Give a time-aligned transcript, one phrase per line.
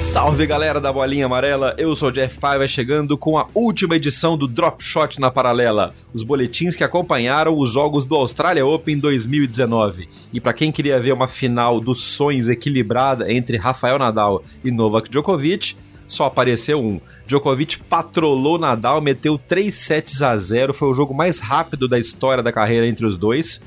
[0.00, 4.36] Salve galera da Bolinha Amarela, eu sou o Jeff Paiva chegando com a última edição
[4.36, 10.08] do Drop Shot na Paralela, os boletins que acompanharam os jogos do Australia Open 2019.
[10.32, 15.10] E para quem queria ver uma final dos sonhos equilibrada entre Rafael Nadal e Novak
[15.10, 15.76] Djokovic,
[16.08, 16.98] só apareceu um.
[17.26, 22.42] Djokovic patrolou Nadal, meteu 3 sets a 0, foi o jogo mais rápido da história
[22.42, 23.60] da carreira entre os dois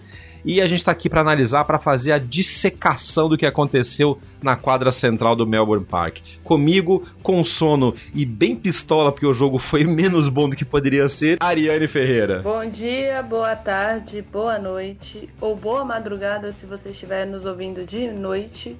[0.46, 4.56] e a gente está aqui para analisar, para fazer a dissecação do que aconteceu na
[4.56, 6.20] quadra central do Melbourne Park.
[6.44, 11.08] Comigo, com sono e bem pistola, porque o jogo foi menos bom do que poderia
[11.08, 12.42] ser, Ariane Ferreira.
[12.42, 18.08] Bom dia, boa tarde, boa noite ou boa madrugada se você estiver nos ouvindo de
[18.12, 18.78] noite.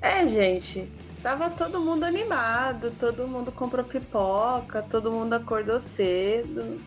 [0.00, 0.88] É, gente,
[1.22, 6.80] Tava todo mundo animado, todo mundo comprou pipoca, todo mundo acordou cedo.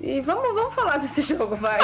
[0.00, 1.78] E vamos, vamos falar desse jogo, vai.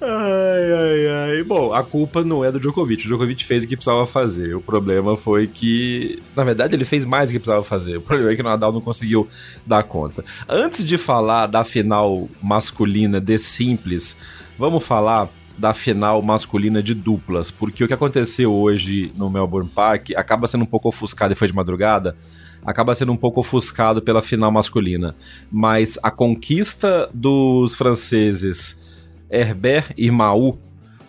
[0.00, 1.42] Ai, ai, ai.
[1.42, 3.04] Bom, a culpa não é do Djokovic.
[3.04, 4.54] O Djokovic fez o que precisava fazer.
[4.54, 7.96] O problema foi que, na verdade, ele fez mais do que precisava fazer.
[7.98, 9.28] O problema é que o Nadal não conseguiu
[9.66, 10.24] dar conta.
[10.48, 14.16] Antes de falar da final masculina de simples,
[14.58, 20.10] vamos falar da final masculina de duplas, porque o que aconteceu hoje no Melbourne Park
[20.16, 22.16] acaba sendo um pouco ofuscado e foi de madrugada,
[22.64, 25.14] acaba sendo um pouco ofuscado pela final masculina.
[25.50, 28.80] Mas a conquista dos franceses
[29.30, 30.58] Herbert e Maú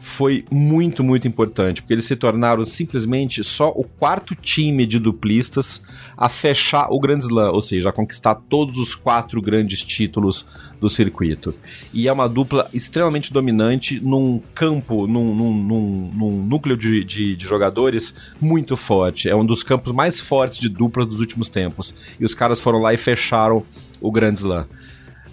[0.04, 5.82] foi muito, muito importante, porque eles se tornaram simplesmente só o quarto time de duplistas
[6.18, 10.46] a fechar o Grand Slam, ou seja, a conquistar todos os quatro grandes títulos
[10.80, 11.56] do circuito.
[11.94, 17.38] E é uma dupla extremamente dominante num campo, num, num, num, num núcleo de, de,
[17.38, 19.30] de, jogadores muito forte.
[19.30, 21.96] É um dos campos mais fortes de duplas dos últimos tempos.
[22.20, 23.64] E os caras foram lá e fecharam
[24.02, 24.68] o Grand Slam.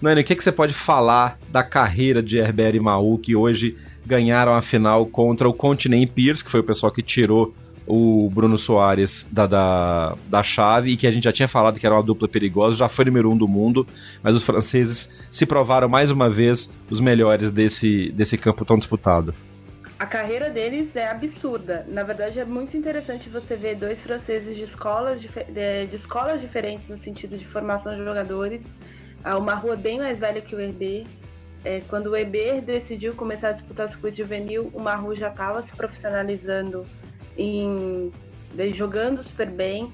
[0.00, 3.76] Nani, o que, que você pode falar da carreira de Herbert e Maú, que hoje
[4.06, 7.54] ganharam a final contra o Continent Pierce, que foi o pessoal que tirou
[7.86, 11.84] o Bruno Soares da, da, da chave e que a gente já tinha falado que
[11.84, 13.86] era uma dupla perigosa, já foi número um do mundo,
[14.22, 19.34] mas os franceses se provaram mais uma vez os melhores desse, desse campo tão disputado.
[19.98, 21.84] A carreira deles é absurda.
[21.88, 26.88] Na verdade, é muito interessante você ver dois franceses de escolas, de, de escolas diferentes
[26.88, 28.62] no sentido de formação de jogadores
[29.24, 31.06] uma rua bem mais velha que o Herber.
[31.64, 35.62] É, quando o Herber decidiu começar a disputar o circuito juvenil, o Marru já estava
[35.62, 36.86] se profissionalizando,
[37.36, 38.10] em,
[38.74, 39.92] jogando super bem.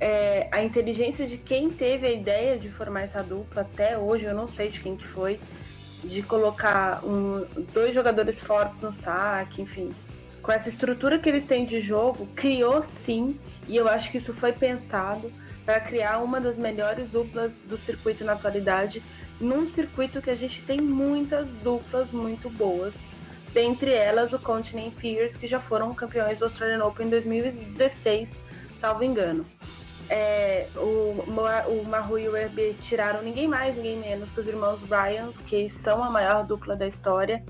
[0.00, 4.34] É, a inteligência de quem teve a ideia de formar essa dupla, até hoje eu
[4.34, 5.40] não sei de quem que foi,
[6.04, 9.90] de colocar um, dois jogadores fortes no saque, enfim.
[10.42, 14.32] Com essa estrutura que eles têm de jogo, criou sim, e eu acho que isso
[14.34, 15.32] foi pensado
[15.68, 19.02] para criar uma das melhores duplas do circuito na atualidade,
[19.38, 22.94] num circuito que a gente tem muitas duplas muito boas.
[23.52, 28.30] Dentre elas, o Continent Pierce, que já foram campeões do Australian Open em 2016,
[28.80, 29.44] salvo engano.
[30.08, 34.80] É, o, o Maru e o RB tiraram ninguém mais, ninguém menos que os irmãos
[34.86, 37.44] Bryan, que são a maior dupla da história.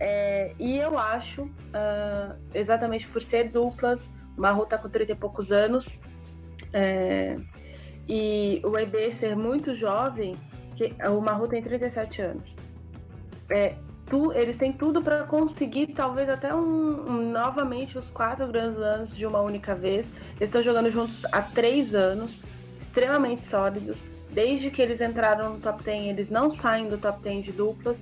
[0.00, 4.00] É, e eu acho, uh, exatamente por ser duplas,
[4.34, 5.86] o Maru tá com 30 e poucos anos,
[6.78, 7.38] é,
[8.06, 10.36] e o EB ser muito jovem,
[10.76, 12.54] que o Maru tem 37 anos.
[13.48, 13.76] É,
[14.10, 19.16] tu, eles têm tudo para conseguir talvez até um, um, novamente os quatro grandes anos
[19.16, 20.04] de uma única vez.
[20.38, 22.30] Eles estão jogando juntos há três anos,
[22.82, 23.96] extremamente sólidos.
[24.30, 27.96] Desde que eles entraram no top 10, eles não saem do top 10 de duplas.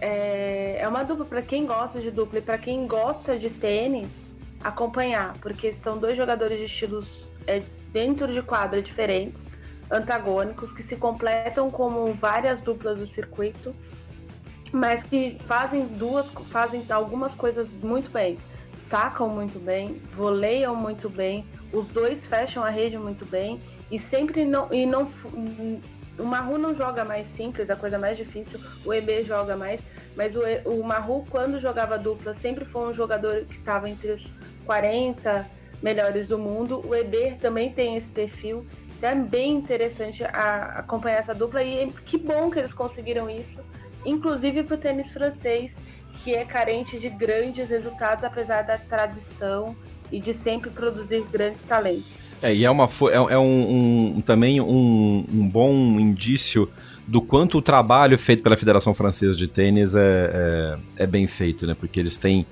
[0.00, 4.06] É, é uma dupla para quem gosta de dupla e para quem gosta de tênis
[4.62, 7.08] acompanhar, porque são dois jogadores de estilos
[7.46, 9.40] é, dentro de quadra diferentes,
[9.90, 13.74] antagônicos, que se completam como várias duplas do circuito,
[14.72, 18.38] mas que fazem duas, fazem algumas coisas muito bem.
[18.88, 21.44] Sacam muito bem, voleiam muito bem.
[21.72, 23.60] Os dois fecham a rede muito bem
[23.90, 25.08] e sempre não e não
[26.18, 28.60] o Maru não joga mais simples, a coisa mais difícil.
[28.84, 29.80] O EB joga mais,
[30.16, 34.26] mas o, o Maru quando jogava dupla sempre foi um jogador que estava entre os
[34.66, 35.46] 40
[35.82, 36.82] melhores do mundo.
[36.86, 38.66] O EB também tem esse perfil.
[38.98, 43.60] Então é bem interessante a, acompanhar essa dupla e que bom que eles conseguiram isso,
[44.04, 45.70] inclusive para o tênis francês,
[46.22, 49.74] que é carente de grandes resultados, apesar da tradição
[50.12, 52.20] e de sempre produzir grandes talentos.
[52.42, 56.68] É, e é, uma, é, é um, um, também um, um, bom indício
[57.06, 61.66] do quanto o trabalho feito pela Federação Francesa de Tênis é, é, é bem feito,
[61.66, 61.74] né?
[61.78, 62.46] Porque eles têm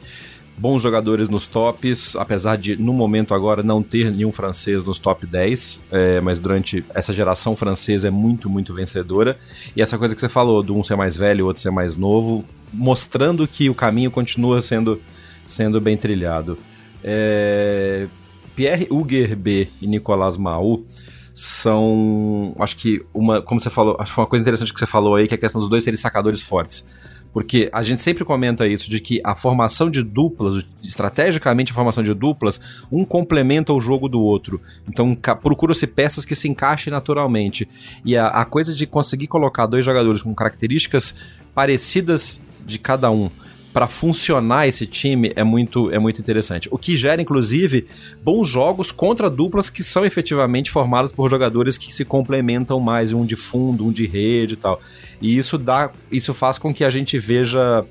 [0.59, 5.25] bons jogadores nos tops, apesar de, no momento agora, não ter nenhum francês nos top
[5.25, 9.39] 10, é, mas durante essa geração francesa é muito, muito vencedora.
[9.77, 11.97] E essa coisa que você falou, do um ser mais velho, o outro ser mais
[11.97, 15.01] novo, mostrando que o caminho continua sendo,
[15.47, 16.59] sendo bem trilhado.
[17.05, 18.09] É,
[18.57, 20.85] Pierre Hugerb e Nicolas Maú
[21.33, 24.87] são, acho que uma, como você falou, acho que foi uma coisa interessante que você
[24.87, 26.85] falou aí, que é a questão dos dois serem sacadores fortes.
[27.33, 32.03] Porque a gente sempre comenta isso, de que a formação de duplas, estrategicamente a formação
[32.03, 32.61] de duplas,
[32.91, 34.61] um complementa o jogo do outro.
[34.89, 37.69] Então procura-se peças que se encaixem naturalmente.
[38.05, 41.15] E a, a coisa de conseguir colocar dois jogadores com características
[41.55, 43.31] parecidas de cada um
[43.73, 46.69] para funcionar esse time é muito, é muito interessante.
[46.71, 47.87] O que gera, inclusive,
[48.23, 53.25] bons jogos contra duplas que são efetivamente formadas por jogadores que se complementam mais, um
[53.25, 54.81] de fundo, um de rede e tal.
[55.21, 57.85] E isso dá, isso faz com que a gente veja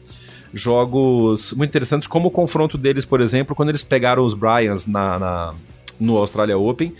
[0.53, 5.19] jogos muito interessantes, como o confronto deles, por exemplo, quando eles pegaram os Bryans na,
[5.19, 5.53] na
[5.99, 6.93] no Australia Open.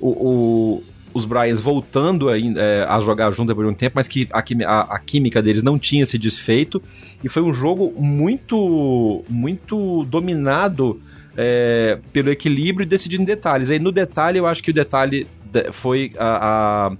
[0.00, 0.82] O, o,
[1.14, 4.80] os Bryans voltando a, é, a, jogar junto de um tempo, mas que a, a,
[4.96, 6.82] a, química deles não tinha se desfeito.
[7.22, 11.00] E foi um jogo muito, muito dominado
[11.36, 13.70] é, pelo equilíbrio e decidido em detalhes.
[13.70, 15.26] Aí no detalhe, eu acho que o detalhe
[15.72, 16.92] foi a,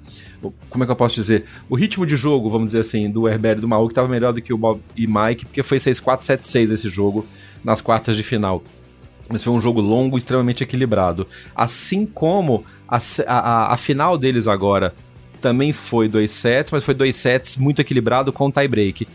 [0.69, 1.45] Como é que eu posso dizer?
[1.69, 4.33] O ritmo de jogo, vamos dizer assim, do Herbert e do Maú, que estava melhor
[4.33, 7.27] do que o Bob e Mike, porque foi 6-4, 7-6 esse jogo
[7.65, 8.63] nas quartas de final.
[9.29, 11.27] Mas foi um jogo longo, extremamente equilibrado.
[11.55, 14.95] Assim como a, a, a final deles agora
[15.41, 19.07] também foi dois sets, mas foi dois sets muito equilibrado com tie-break.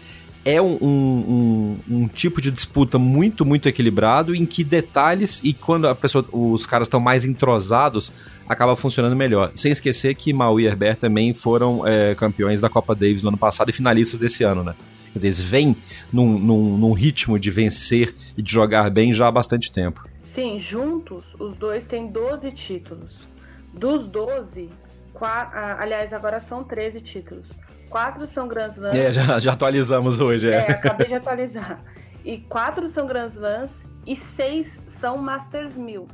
[0.45, 5.51] É um, um, um, um, tipo de disputa muito, muito equilibrado, em que detalhes e
[5.51, 8.13] quando a pessoa, os caras estão mais entrosados,
[8.47, 9.51] acaba funcionando melhor.
[9.55, 13.37] Sem esquecer que Maui e Herbert também foram é, campeões da Copa Davis no ano
[13.37, 14.73] passado e finalistas desse ano, né?
[15.17, 15.75] Quer dizer, eles vêm
[16.13, 20.07] num, num, num ritmo de vencer e de jogar bem já há bastante tempo.
[20.35, 23.27] Sim, juntos os dois têm 12 títulos.
[23.73, 24.69] Dos 12,
[25.13, 27.45] quatro, aliás, agora são 13 títulos.
[27.89, 28.97] Quatro são Grand Slams.
[28.97, 30.57] É, já, já atualizamos hoje, é.
[30.57, 31.81] É, acabei de atualizar.
[32.23, 33.71] E quatro são Grand Slams
[34.05, 34.67] e seis
[34.99, 36.07] são Masters 1000.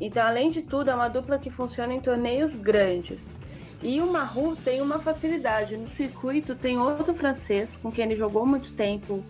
[0.00, 3.18] Então, além de tudo, é uma dupla que funciona em torneios grandes.
[3.82, 5.76] E o Maru tem uma facilidade.
[5.76, 9.24] No circuito tem outro francês com quem ele jogou muito tempo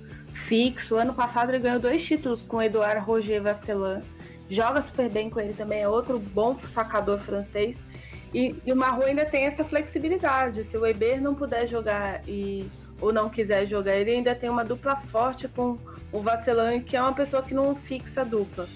[0.46, 0.96] fixo.
[0.96, 4.02] Ano passado ele ganhou dois títulos com o Eduard Roger Vasselin.
[4.50, 7.76] Joga super bem com ele também, é outro bom sacador francês.
[8.32, 10.66] E, e o Maru ainda tem essa flexibilidade.
[10.70, 12.66] Se o Eber não puder jogar e
[13.00, 15.78] ou não quiser jogar, ele ainda tem uma dupla forte com
[16.10, 18.66] o Vasselin, que é uma pessoa que não fixa dupla.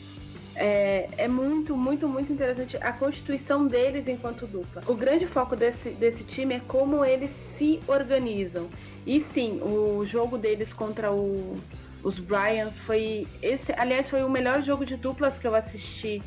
[0.54, 4.82] É, é, muito, muito, muito interessante a constituição deles enquanto dupla.
[4.86, 8.68] O grande foco desse, desse time é como eles se organizam.
[9.06, 11.56] E sim, o jogo deles contra o,
[12.02, 13.26] os Bryans foi.
[13.42, 16.22] Esse, aliás, foi o melhor jogo de duplas que eu assisti.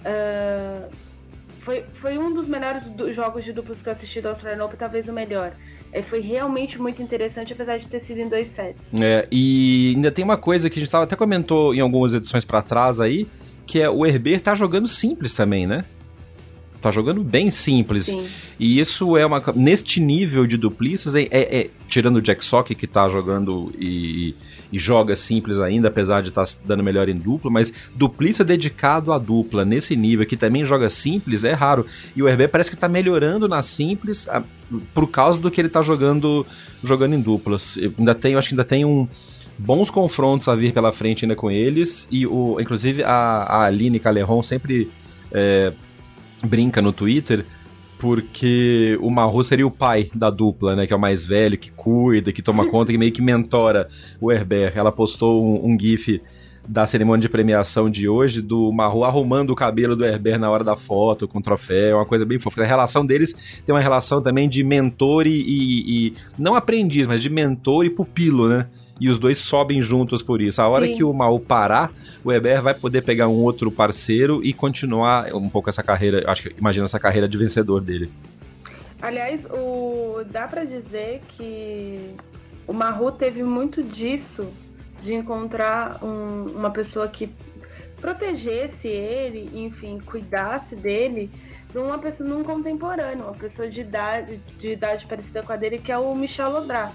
[0.00, 0.90] Uh,
[1.60, 4.78] foi, foi um dos melhores do, jogos de duplas que eu assisti do Australian Open,
[4.78, 5.52] talvez o melhor.
[5.92, 8.80] É, foi realmente muito interessante, apesar de ter sido em dois sets.
[9.00, 12.44] É, e ainda tem uma coisa que a gente tava, até comentou em algumas edições
[12.44, 13.26] para trás aí,
[13.66, 15.84] que é o Herbert tá jogando simples também, né?
[16.80, 18.06] Tá jogando bem simples.
[18.06, 18.26] Sim.
[18.60, 19.42] E isso é uma.
[19.54, 24.34] Neste nível de duplices, é, é, é tirando o Jack Sock, que tá jogando e,
[24.70, 29.12] e, joga simples ainda, apesar de estar tá dando melhor em dupla, mas dupliça dedicado
[29.12, 31.86] à dupla, nesse nível, que também joga simples, é raro.
[32.14, 34.44] E o RB parece que tá melhorando na simples a,
[34.94, 36.46] por causa do que ele tá jogando
[36.84, 37.76] jogando em duplas.
[37.78, 39.08] Eu ainda tem, eu acho que ainda tem um
[39.58, 42.06] bons confrontos a vir pela frente ainda com eles.
[42.10, 44.90] E o, inclusive a, a Aline Caleron sempre
[45.32, 45.72] é,
[46.44, 47.44] brinca no Twitter
[47.98, 50.86] porque o Maru seria o pai da dupla, né?
[50.86, 53.88] Que é o mais velho, que cuida, que toma conta, que meio que mentora
[54.20, 54.72] o Herbert.
[54.76, 56.20] Ela postou um, um gif
[56.68, 60.64] da cerimônia de premiação de hoje do Maru arrumando o cabelo do Herbert na hora
[60.64, 62.62] da foto com o troféu, uma coisa bem fofa.
[62.62, 63.34] A relação deles
[63.64, 67.90] tem uma relação também de mentor e, e, e não aprendiz, mas de mentor e
[67.90, 68.66] pupilo, né?
[69.00, 70.60] E os dois sobem juntos por isso.
[70.60, 70.94] A hora Sim.
[70.94, 71.92] que o Maú parar,
[72.24, 76.42] o Eber vai poder pegar um outro parceiro e continuar um pouco essa carreira, acho
[76.42, 78.10] que imagina essa carreira de vencedor dele.
[79.00, 82.14] Aliás, o dá para dizer que
[82.66, 84.48] o Maru teve muito disso
[85.02, 87.28] de encontrar um, uma pessoa que
[88.00, 91.30] protegesse ele, enfim, cuidasse dele,
[91.74, 95.92] uma pessoa num contemporâneo, uma pessoa de idade, de idade parecida com a dele, que
[95.92, 96.92] é o Michel Lodrat.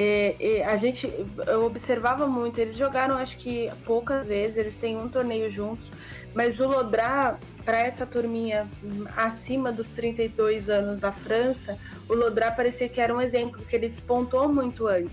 [0.00, 1.12] É, a gente
[1.44, 5.84] eu observava muito, eles jogaram acho que poucas vezes, eles têm um torneio juntos,
[6.32, 8.68] mas o Lodrat, para essa turminha
[9.16, 11.76] acima dos 32 anos da França,
[12.08, 15.10] o Lodrat parecia que era um exemplo, porque ele despontou muito antes.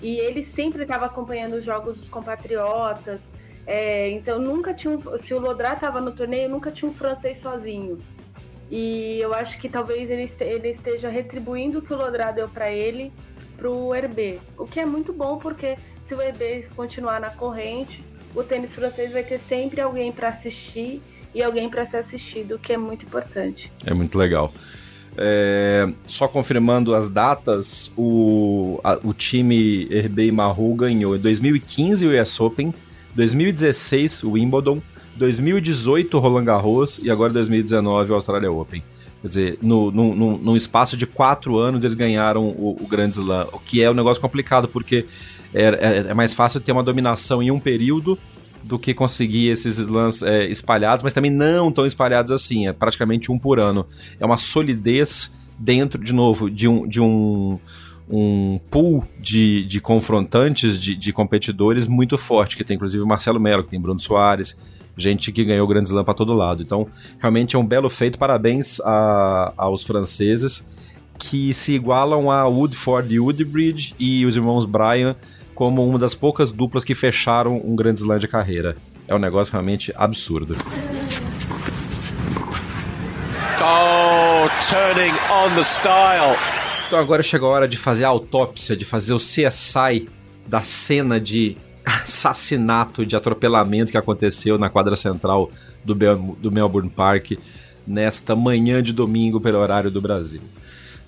[0.00, 3.20] E ele sempre estava acompanhando os jogos dos compatriotas.
[3.66, 7.38] É, então nunca tinha um, se o Lodrat estava no torneio, nunca tinha um francês
[7.42, 8.00] sozinho.
[8.70, 12.72] E eu acho que talvez ele, ele esteja retribuindo o que o Lodrat deu para
[12.72, 13.12] ele
[13.62, 14.40] para o Herbe.
[14.58, 15.78] O que é muito bom porque
[16.08, 18.02] se o Herbe continuar na corrente,
[18.34, 21.00] o tênis francês vai ter sempre alguém para assistir
[21.32, 23.70] e alguém para ser assistido, o que é muito importante.
[23.86, 24.52] É muito legal.
[25.16, 32.20] É, só confirmando as datas, o, a, o time Herbei Maru ganhou em 2015 o
[32.20, 32.74] US Open,
[33.14, 34.82] 2016 o Wimbledon,
[35.16, 38.82] 2018 o Roland Garros e agora 2019 o Australia Open.
[39.22, 43.10] Quer dizer, no, no, no, num espaço de quatro anos eles ganharam o, o Grand
[43.10, 45.06] Slam, o que é um negócio complicado, porque
[45.54, 48.18] é, é, é mais fácil ter uma dominação em um período
[48.64, 53.30] do que conseguir esses slams é, espalhados, mas também não tão espalhados assim, é praticamente
[53.30, 53.86] um por ano.
[54.18, 57.58] É uma solidez dentro, de novo, de um, de um,
[58.08, 63.64] um pool de, de confrontantes, de, de competidores muito forte, que tem inclusive Marcelo Melo,
[63.64, 64.56] que tem Bruno Soares,
[64.96, 66.62] gente que ganhou o Grand Slam para todo lado.
[66.62, 66.86] Então,
[67.18, 70.64] realmente é um belo feito, parabéns a, aos franceses,
[71.18, 75.16] que se igualam a Woodford e Woodbridge e os irmãos Bryan
[75.54, 78.76] como uma das poucas duplas que fecharam um grande slam de carreira.
[79.06, 80.56] É um negócio realmente absurdo.
[83.60, 86.36] Oh, turning on the style.
[86.86, 90.08] Então agora chegou a hora de fazer a autópsia, de fazer o CSI
[90.46, 95.50] da cena de assassinato, de atropelamento que aconteceu na quadra central
[95.84, 97.32] do, do Melbourne Park
[97.86, 100.40] nesta manhã de domingo pelo horário do Brasil.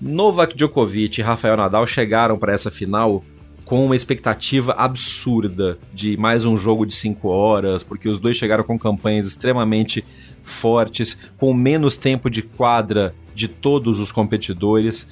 [0.01, 3.23] Novak Djokovic e Rafael Nadal chegaram para essa final
[3.63, 8.63] com uma expectativa absurda de mais um jogo de 5 horas, porque os dois chegaram
[8.63, 10.05] com campanhas extremamente
[10.43, 15.07] fortes, com menos tempo de quadra de todos os competidores,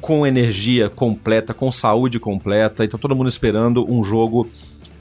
[0.00, 4.48] com energia completa, com saúde completa, então todo mundo esperando um jogo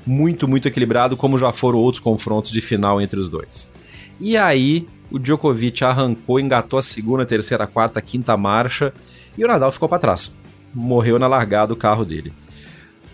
[0.07, 3.71] muito, muito equilibrado, como já foram outros confrontos de final entre os dois.
[4.19, 8.93] E aí, o Djokovic arrancou, engatou a segunda, terceira, quarta, quinta marcha
[9.37, 10.35] e o Nadal ficou para trás.
[10.73, 12.33] Morreu na largada o carro dele.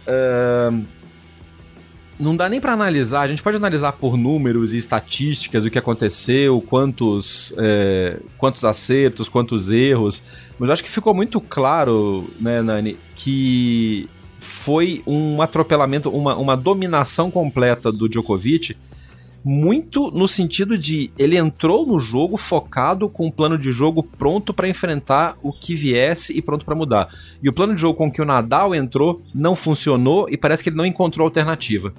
[0.07, 0.83] Uh,
[2.19, 5.79] não dá nem para analisar, a gente pode analisar por números e estatísticas o que
[5.79, 10.23] aconteceu, quantos, é, quantos acertos, quantos erros,
[10.59, 14.07] mas acho que ficou muito claro, né, Nani, que
[14.43, 18.75] foi um atropelamento, uma, uma dominação completa do Djokovic
[19.43, 24.53] muito no sentido de ele entrou no jogo focado com um plano de jogo pronto
[24.53, 27.09] para enfrentar o que viesse e pronto para mudar.
[27.41, 30.69] E o plano de jogo com que o Nadal entrou não funcionou e parece que
[30.69, 31.93] ele não encontrou alternativa.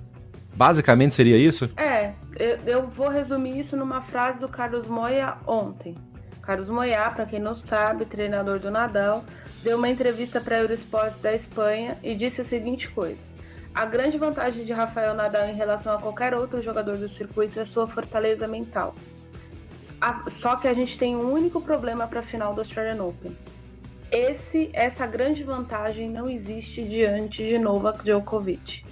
[0.57, 1.69] Basicamente seria isso?
[1.77, 5.95] É, eu, eu vou resumir isso numa frase do Carlos Moya ontem.
[6.41, 9.25] Carlos Moya, para quem não sabe, treinador do Nadal,
[9.65, 13.19] deu uma entrevista para a Eurosport da Espanha e disse a seguinte coisa:
[13.75, 17.65] a grande vantagem de Rafael Nadal em relação a qualquer outro jogador do circuito é
[17.65, 18.95] sua fortaleza mental.
[20.43, 23.35] Só que a gente tem um único problema para a final do Australian Open.
[24.13, 28.85] Esse, essa grande vantagem não existe diante de Novak Djokovic.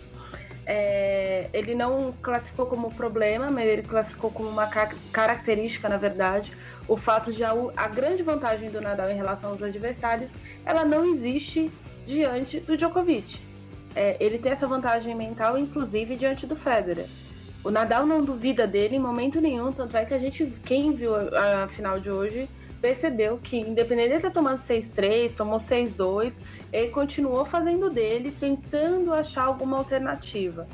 [0.64, 4.66] É, ele não classificou como problema, mas ele classificou como uma
[5.12, 6.50] característica, na verdade,
[6.88, 10.30] o fato de a, a grande vantagem do Nadal em relação aos adversários,
[10.64, 11.70] ela não existe
[12.06, 13.52] diante do Djokovic
[13.94, 17.06] é, ele tem essa vantagem mental, inclusive, diante do Federer.
[17.64, 21.14] O Nadal não duvida dele em momento nenhum, tanto é que a gente, quem viu
[21.14, 22.48] a, a final de hoje,
[22.80, 26.32] percebeu que, independente de estar tomando 6-3, tomou 6-2,
[26.72, 30.66] ele continuou fazendo dele, tentando achar alguma alternativa.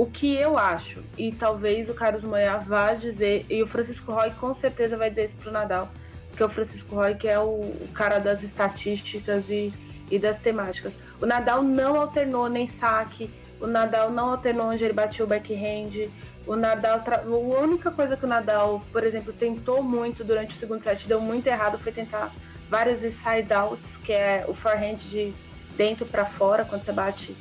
[0.00, 4.30] O que eu acho, e talvez o Carlos Moya vá dizer, e o Francisco Roy
[4.40, 5.90] com certeza vai dizer isso pro Nadal,
[6.34, 9.70] que é o Francisco Roy que é o, cara das estatísticas e,
[10.10, 13.28] e das temáticas o Nadal não alternou nem saque,
[13.60, 16.08] o Nadal não alternou onde ele batia o backhand.
[16.46, 17.16] O Nadal, tra...
[17.18, 21.20] a única coisa que o Nadal, por exemplo, tentou muito durante o segundo set, deu
[21.20, 22.32] muito errado, foi tentar
[22.70, 25.34] vários side outs, que é o forehand de
[25.76, 27.36] dentro para fora, quando você bate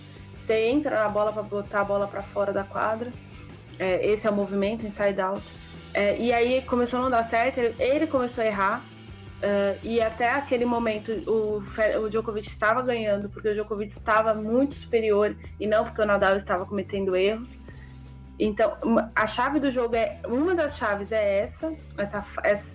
[0.50, 3.12] você entra na bola para botar a bola para fora da quadra.
[3.78, 5.44] É, esse é o movimento, inside out.
[5.94, 8.82] É, e aí começou a não dar certo, ele, ele começou a errar.
[9.42, 11.64] Uh, e até aquele momento o,
[12.04, 16.38] o Djokovic estava ganhando, porque o Djokovic estava muito superior e não porque o Nadal
[16.38, 17.48] estava cometendo erros.
[18.38, 18.74] Então,
[19.16, 20.20] a chave do jogo é.
[20.26, 22.26] Uma das chaves é essa, essa,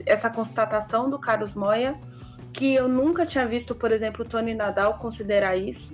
[0.07, 1.97] essa constatação do Carlos Moya,
[2.54, 5.93] que eu nunca tinha visto, por exemplo, o Tony Nadal considerar isso.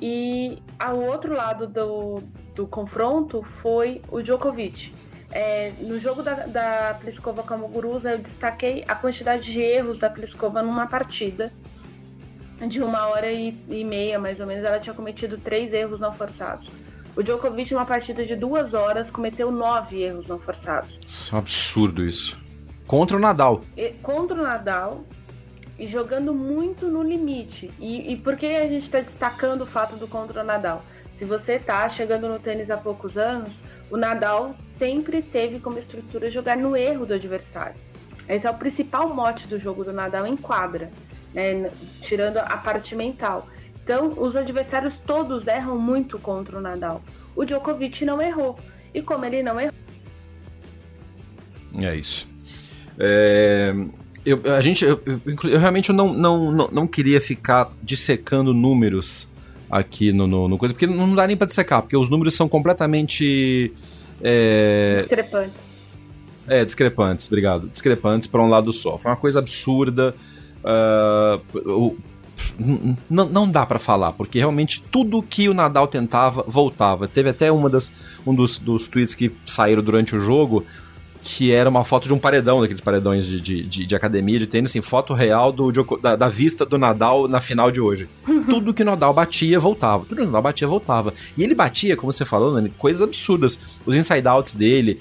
[0.00, 2.22] E ao outro lado do,
[2.54, 4.92] do confronto foi o Djokovic.
[5.30, 9.98] É, no jogo da, da Pliskova com a Muguruza, eu destaquei a quantidade de erros
[9.98, 11.52] da Pliskova numa partida.
[12.66, 16.12] De uma hora e, e meia, mais ou menos, ela tinha cometido três erros não
[16.14, 16.70] forçados.
[17.16, 20.98] O Djokovic, numa partida de duas horas, cometeu nove erros não forçados.
[21.06, 22.38] Isso é um absurdo isso.
[22.86, 23.62] Contra o Nadal.
[23.76, 25.04] E, contra o Nadal,
[25.80, 27.70] e jogando muito no limite.
[27.80, 30.84] E, e por que a gente está destacando o fato do contra o Nadal?
[31.18, 33.50] Se você está chegando no tênis há poucos anos,
[33.90, 37.76] o Nadal sempre teve como estrutura jogar no erro do adversário.
[38.28, 40.90] Esse é o principal mote do jogo do Nadal em quadra,
[41.32, 41.70] né?
[42.02, 43.48] tirando a parte mental.
[43.82, 47.02] Então, os adversários todos erram muito contra o Nadal.
[47.34, 48.58] O Djokovic não errou.
[48.92, 49.74] E como ele não errou.
[51.78, 52.28] É isso.
[52.98, 53.72] É,
[54.24, 59.28] eu, a gente, eu, eu, eu realmente não, não, não, não, queria ficar dissecando números
[59.70, 62.48] aqui no, no, no, coisa, porque não dá nem para dissecar, porque os números são
[62.48, 63.72] completamente.
[64.22, 65.00] É...
[65.02, 65.70] Discrepantes.
[66.46, 67.68] É, discrepantes, obrigado.
[67.68, 68.98] Discrepantes para um lado só.
[68.98, 70.14] Foi uma coisa absurda.
[70.62, 71.96] Uh,
[73.08, 77.06] não, não dá para falar, porque realmente tudo que o Nadal tentava voltava.
[77.06, 77.90] Teve até uma das,
[78.26, 80.64] um dos, dos tweets que saíram durante o jogo
[81.22, 84.46] que era uma foto de um paredão, daqueles paredões de, de, de, de academia, de
[84.46, 88.08] tênis, assim, foto real do, da, da, vista do Nadal na final de hoje.
[88.48, 90.04] Tudo que o Nadal batia, voltava.
[90.04, 91.12] Tudo que o Nadal batia, voltava.
[91.36, 93.58] E ele batia, como você falou, né, coisas absurdas.
[93.84, 94.98] Os inside-outs dele,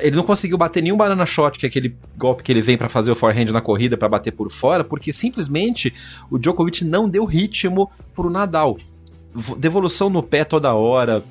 [0.00, 2.88] ele não conseguiu bater nenhum banana shot, que é aquele golpe que ele vem para
[2.88, 5.92] fazer o forehand na corrida para bater por fora, porque simplesmente
[6.30, 8.76] o Djokovic não deu ritmo pro Nadal.
[9.58, 11.22] Devolução no pé toda hora,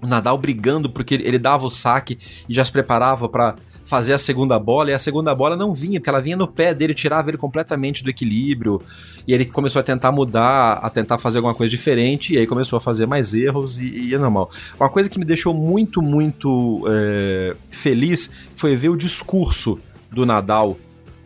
[0.00, 4.18] o Nadal brigando porque ele dava o saque e já se preparava para fazer a
[4.18, 7.30] segunda bola, e a segunda bola não vinha, porque ela vinha no pé dele, tirava
[7.30, 8.82] ele completamente do equilíbrio,
[9.26, 12.76] e ele começou a tentar mudar, a tentar fazer alguma coisa diferente, e aí começou
[12.76, 14.50] a fazer mais erros, e, e é normal.
[14.78, 19.78] Uma coisa que me deixou muito, muito é, feliz foi ver o discurso
[20.12, 20.76] do Nadal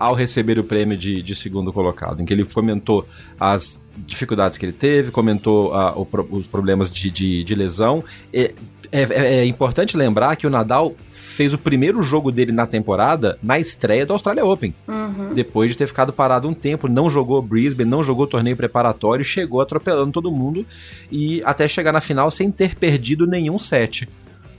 [0.02, 3.06] ao receber o prêmio de, de segundo colocado, em que ele comentou
[3.38, 8.02] as dificuldades que ele teve, comentou uh, o, os problemas de, de, de lesão.
[8.32, 8.52] É,
[8.90, 13.60] é, é, importante lembrar que o Nadal fez o primeiro jogo dele na temporada na
[13.60, 14.74] estreia do Australia Open.
[14.88, 15.34] Uhum.
[15.34, 19.60] Depois de ter ficado parado um tempo, não jogou Brisbane, não jogou torneio preparatório, chegou
[19.60, 20.66] atropelando todo mundo
[21.12, 24.08] e até chegar na final sem ter perdido nenhum set.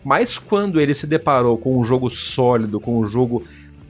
[0.05, 3.43] Mas quando ele se deparou com um jogo sólido, com um jogo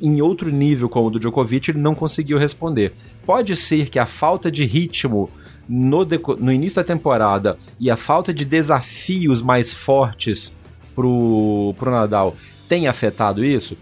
[0.03, 2.91] em outro nível como o do Djokovic, ele não conseguiu responder.
[3.25, 5.29] Pode ser que a falta de ritmo
[5.67, 6.05] no,
[6.39, 10.53] no início da temporada e a falta de desafios mais fortes
[10.93, 12.35] pro, pro Nadal
[12.67, 13.77] tenha afetado isso?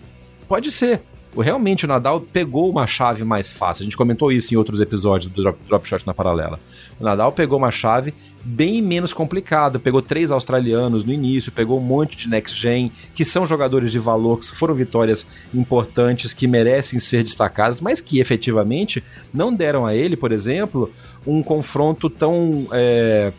[0.47, 1.01] Pode ser.
[1.38, 3.84] Realmente o Nadal pegou uma chave mais fácil.
[3.84, 6.60] A gente comentou isso em outros episódios do Drop, Drop Shot na paralela.
[7.00, 8.13] O Nadal pegou uma chave
[8.44, 9.80] bem menos complicada.
[9.80, 14.00] Pegou três australianos no início, pegou um monte de next gen, que são jogadores de
[14.00, 19.02] valor, que foram vitórias importantes, que merecem ser destacadas, mas que efetivamente
[19.34, 20.91] não deram a ele, por exemplo,
[21.26, 22.67] um confronto tão.
[22.74, 23.32] É,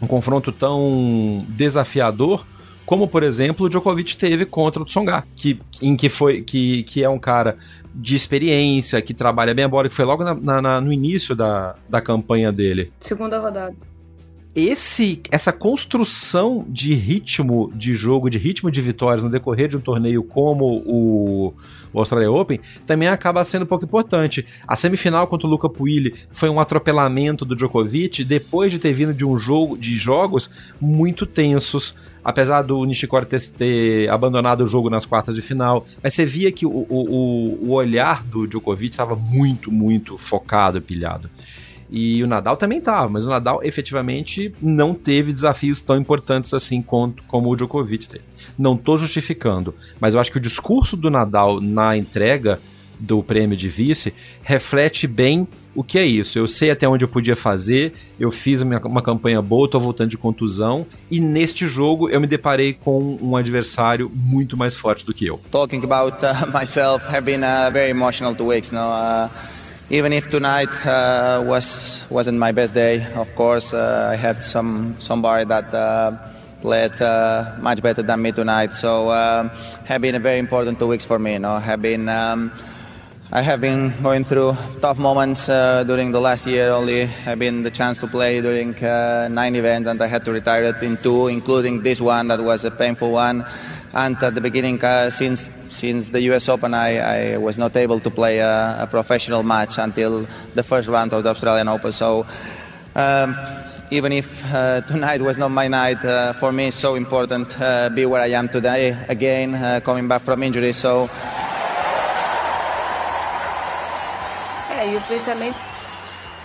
[0.00, 2.46] um confronto tão desafiador
[2.88, 7.04] como por exemplo o Djokovic teve contra o Tsonga, que, em que foi que, que
[7.04, 7.58] é um cara
[7.94, 12.00] de experiência, que trabalha bem a que foi logo na, na, no início da, da
[12.00, 12.90] campanha dele.
[13.06, 13.76] Segunda rodada.
[14.54, 19.80] Esse, essa construção de ritmo de jogo, de ritmo de vitórias no decorrer de um
[19.80, 21.54] torneio como o,
[21.92, 24.44] o Australia Open, também acaba sendo um pouco importante.
[24.66, 29.14] A semifinal contra o Luca Puilli foi um atropelamento do Djokovic depois de ter vindo
[29.14, 34.90] de um jogo de jogos muito tensos, apesar do Nishikori ter, ter, abandonado o jogo
[34.90, 39.14] nas quartas de final, mas você via que o, o, o olhar do Djokovic estava
[39.14, 41.30] muito, muito focado, pilhado.
[41.90, 46.82] E o Nadal também estava, mas o Nadal efetivamente não teve desafios tão importantes assim
[46.82, 48.24] quanto, como o Djokovic teve.
[48.58, 52.60] Não estou justificando, mas eu acho que o discurso do Nadal na entrega
[52.98, 56.38] do prêmio de vice reflete bem o que é isso.
[56.38, 60.10] Eu sei até onde eu podia fazer, eu fiz uma, uma campanha boa, estou voltando
[60.10, 65.14] de contusão, e neste jogo eu me deparei com um adversário muito mais forte do
[65.14, 65.40] que eu.
[65.50, 68.80] Talking about uh, myself have been uh, very emotional two weeks, no?
[68.80, 69.57] Uh...
[69.90, 74.96] even if tonight uh, was wasn't my best day, of course uh, I had some
[74.98, 76.12] somebody that uh,
[76.60, 78.74] played uh, much better than me tonight.
[78.74, 79.48] So uh,
[79.86, 81.34] have been a very important two weeks for me.
[81.34, 82.08] You know, have been.
[82.08, 82.52] Um,
[83.30, 86.70] I have been going through tough moments uh, during the last year.
[86.70, 90.64] Only have been the chance to play during nine events, and I had to retire
[90.64, 93.44] it in two, including this one that was a painful one.
[93.94, 96.48] And at the beginning, uh, since since the U.S.
[96.48, 100.88] Open, I, I was not able to play a, a, professional match until the first
[100.88, 101.92] round of the Australian Open.
[101.92, 102.26] So.
[102.94, 103.36] Um,
[103.90, 107.88] even if uh, tonight was not my night, uh, for me it's so important uh,
[107.88, 110.74] be where I am today again, uh, coming back from injury.
[110.74, 111.08] So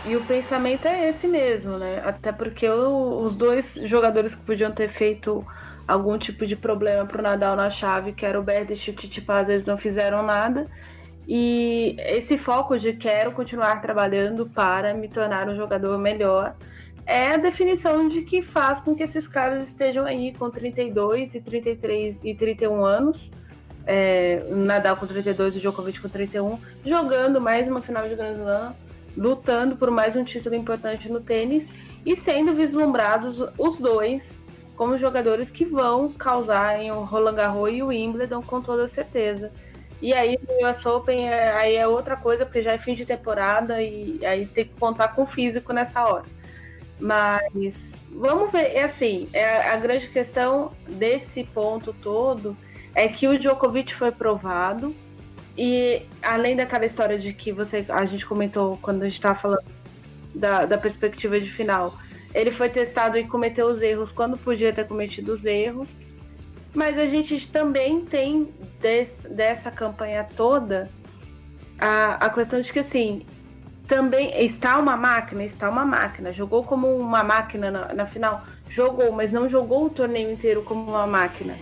[0.06, 0.86] e o pensamento.
[0.86, 2.02] É esse mesmo, né?
[2.06, 5.46] Até porque os dois jogadores que podiam ter feito
[5.88, 9.40] algum tipo de problema pro Nadal na chave, que era o Berdych e o Titipa,
[9.42, 10.68] às vezes não fizeram nada.
[11.28, 16.56] E esse foco de quero continuar trabalhando para me tornar um jogador melhor
[17.06, 21.42] é a definição de que faz com que esses caras estejam aí com 32 e
[21.42, 23.30] 33 e 31 anos
[23.86, 28.76] é, Nadal com 32 e Djokovic com 31, jogando mais uma final de Grand Slam,
[29.16, 31.64] lutando por mais um título importante no tênis
[32.06, 34.22] e sendo vislumbrados os dois
[34.84, 39.50] como jogadores que vão causar em o Roland Garros e o Wimbledon com toda certeza.
[40.02, 43.06] E aí o US Open é, aí é outra coisa, porque já é fim de
[43.06, 46.26] temporada e aí tem que contar com o físico nessa hora.
[47.00, 47.74] Mas
[48.12, 52.58] vamos ver, é assim, é a grande questão desse ponto todo
[52.94, 54.94] é que o Djokovic foi provado
[55.58, 59.64] e além daquela história de que você a gente comentou quando a gente estava falando
[60.36, 61.98] da, da perspectiva de final,
[62.34, 65.88] ele foi testado e cometeu os erros quando podia ter cometido os erros.
[66.74, 70.90] Mas a gente também tem des, dessa campanha toda
[71.80, 73.26] a, a questão de que assim
[73.88, 76.34] também está uma máquina, está uma máquina.
[76.34, 80.90] Jogou como uma máquina na, na final, jogou, mas não jogou o torneio inteiro como
[80.90, 81.56] uma máquina.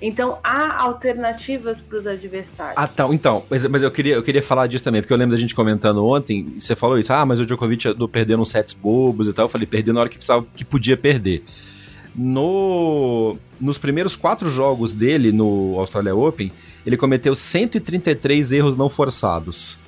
[0.00, 2.76] Então há alternativas para os adversários.
[2.76, 3.06] Ah, tá.
[3.10, 5.54] Então, mas, mas eu, queria, eu queria falar disso também, porque eu lembro da gente
[5.54, 9.32] comentando ontem, você falou isso, ah, mas o Djokovic andou perdendo uns sets bobos e
[9.32, 9.46] tal.
[9.46, 11.44] Eu falei, perdeu na hora que precisava, que podia perder.
[12.14, 16.52] No, nos primeiros quatro jogos dele no Australia Open,
[16.86, 19.78] ele cometeu 133 erros não forçados.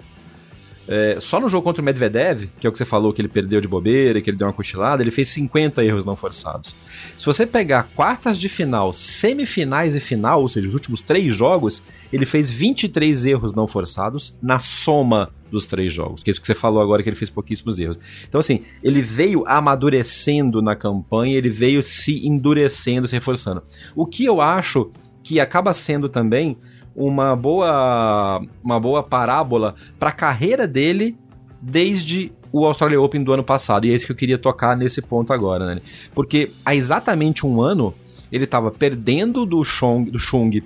[0.89, 3.29] É, só no jogo contra o Medvedev, que é o que você falou que ele
[3.29, 6.77] perdeu de bobeira, que ele deu uma cochilada, ele fez 50 erros não forçados.
[7.17, 11.83] Se você pegar quartas de final, semifinais e final, ou seja, os últimos três jogos,
[12.13, 16.47] ele fez 23 erros não forçados na soma dos três jogos, que é isso que
[16.47, 17.99] você falou agora, que ele fez pouquíssimos erros.
[18.29, 23.63] Então, assim, ele veio amadurecendo na campanha, ele veio se endurecendo, se reforçando.
[23.95, 24.91] O que eu acho
[25.23, 26.57] que acaba sendo também
[26.97, 31.15] uma boa, uma boa parábola para a carreira dele
[31.61, 33.87] desde o Australia Open do ano passado.
[33.87, 35.83] E é isso que eu queria tocar nesse ponto agora, né?
[36.15, 37.95] Porque há exatamente um ano
[38.33, 40.63] ele estava perdendo do Chung, do Chung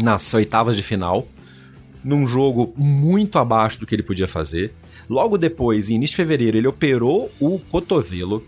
[0.00, 1.26] nas oitavas de final,
[2.02, 4.72] num jogo muito abaixo do que ele podia fazer.
[5.08, 8.46] Logo depois, em início de fevereiro, ele operou o cotovelo,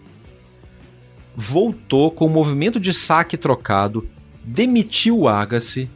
[1.34, 4.08] voltou com o movimento de saque trocado,
[4.44, 5.90] demitiu o Agassi,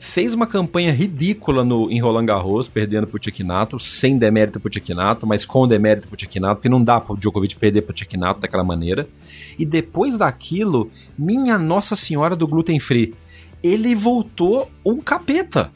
[0.00, 5.26] fez uma campanha ridícula no, em Roland Garros, perdendo pro Tiquinato, sem demérito pro Tiquinato,
[5.26, 9.06] mas com demérito pro Tiquinato, porque não dá pro Djokovic perder pro Tiquinato daquela maneira.
[9.58, 13.14] E depois daquilo, minha Nossa Senhora do Gluten Free,
[13.62, 15.70] ele voltou um capeta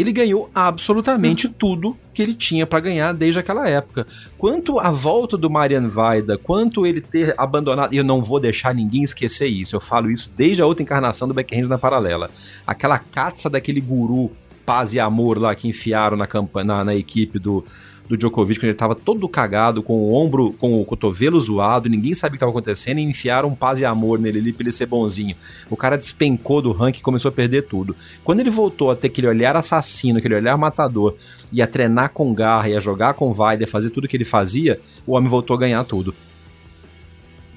[0.00, 1.52] ele ganhou absolutamente uhum.
[1.52, 4.06] tudo que ele tinha para ganhar desde aquela época.
[4.36, 8.72] Quanto a volta do Marian Vaida, quanto ele ter abandonado, e eu não vou deixar
[8.72, 12.30] ninguém esquecer isso, eu falo isso desde a outra encarnação do Backhand na Paralela.
[12.64, 14.30] Aquela caça daquele guru
[14.64, 17.64] paz e amor lá que enfiaram na, campanha, na, na equipe do,
[18.08, 22.14] do Djokovic, quando ele tava todo cagado, com o ombro, com o cotovelo zoado, ninguém
[22.14, 24.86] sabia o que estava acontecendo, e enfiaram paz e amor nele ali pra ele ser
[24.86, 25.36] bonzinho.
[25.68, 27.94] O cara despencou do ranking e começou a perder tudo.
[28.24, 31.14] Quando ele voltou a ter aquele olhar assassino, aquele olhar matador,
[31.52, 34.80] e a treinar com garra, e a jogar com Vaider, fazer tudo que ele fazia,
[35.06, 36.14] o homem voltou a ganhar tudo.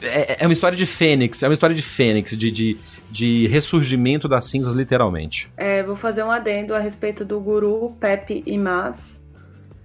[0.02, 2.78] É, é uma história de fênix, é uma história de fênix, de, de,
[3.10, 5.52] de ressurgimento das cinzas, literalmente.
[5.56, 8.96] É, vou fazer um adendo a respeito do guru Pepe Imaz,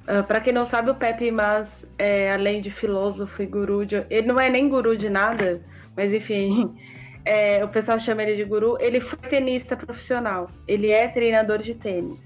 [0.07, 3.85] Uh, ah, para quem não sabe, o Pepe Mas, é, além de filósofo e guru,
[3.85, 5.61] de, ele não é nem guru de nada,
[5.97, 6.75] mas enfim,
[7.25, 8.77] é, o pessoal chama ele de guru.
[8.81, 12.19] Ele foi tenista profissional, ele é treinador de tênis.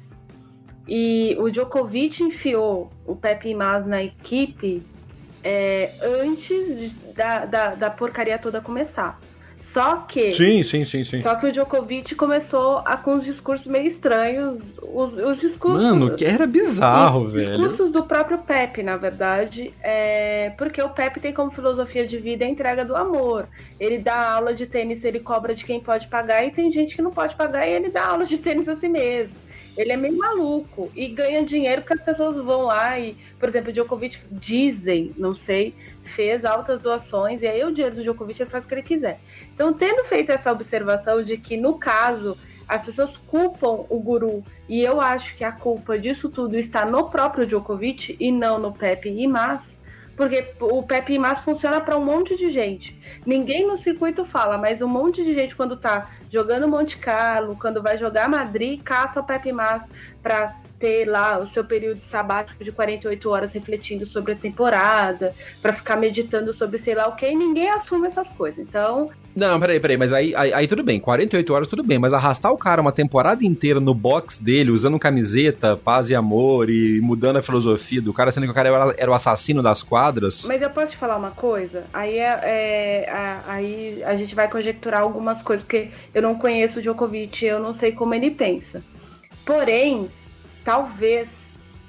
[0.86, 4.82] E o Djokovic enfiou o Pepe Mas na equipe
[5.42, 9.18] é, antes da, da, da porcaria toda começar.
[9.72, 10.34] Só que.
[10.34, 11.22] Sim, sim, sim, sim.
[11.22, 14.60] Só que o Djokovic começou a, com os discursos meio estranhos.
[14.82, 15.82] Os, os discursos.
[15.82, 17.50] Mano, que era bizarro, os velho.
[17.50, 19.72] Os discursos do próprio Pepe, na verdade.
[19.82, 23.46] É, porque o Pepe tem como filosofia de vida a entrega do amor.
[23.78, 27.02] Ele dá aula de tênis, ele cobra de quem pode pagar, e tem gente que
[27.02, 29.34] não pode pagar e ele dá aula de tênis a si mesmo.
[29.76, 33.70] Ele é meio maluco e ganha dinheiro que as pessoas vão lá e, por exemplo,
[33.70, 35.74] o Djokovic dizem, não sei,
[36.14, 39.20] fez altas doações e aí o dinheiro do Djokovic ele faz o que ele quiser.
[39.54, 42.36] Então, tendo feito essa observação de que, no caso,
[42.68, 47.10] as pessoas culpam o guru e eu acho que a culpa disso tudo está no
[47.10, 49.60] próprio Djokovic e não no Pepe e Mas,
[50.16, 52.96] porque o Pepe Mas funciona para um monte de gente.
[53.26, 57.82] Ninguém no circuito fala, mas um monte de gente quando tá jogando Monte Carlo, quando
[57.82, 59.82] vai jogar Madrid, caça o Pepe Mas
[60.22, 65.74] para ter lá o seu período sabático de 48 horas refletindo sobre a temporada, para
[65.74, 68.58] ficar meditando sobre sei lá o que, e ninguém assume essas coisas.
[68.58, 69.10] Então.
[69.36, 72.50] Não, peraí, peraí, mas aí, aí, aí, tudo bem, 48 horas tudo bem, mas arrastar
[72.50, 77.36] o cara uma temporada inteira no box dele, usando camiseta, paz e amor e mudando
[77.36, 80.44] a filosofia do cara, sendo que o cara era, era o assassino das quadras.
[80.46, 81.84] Mas eu posso te falar uma coisa?
[81.92, 86.78] Aí, é, é a, aí a gente vai conjecturar algumas coisas, porque eu não conheço
[86.78, 88.82] o Djokovic, eu não sei como ele pensa.
[89.44, 90.08] Porém,
[90.70, 91.26] talvez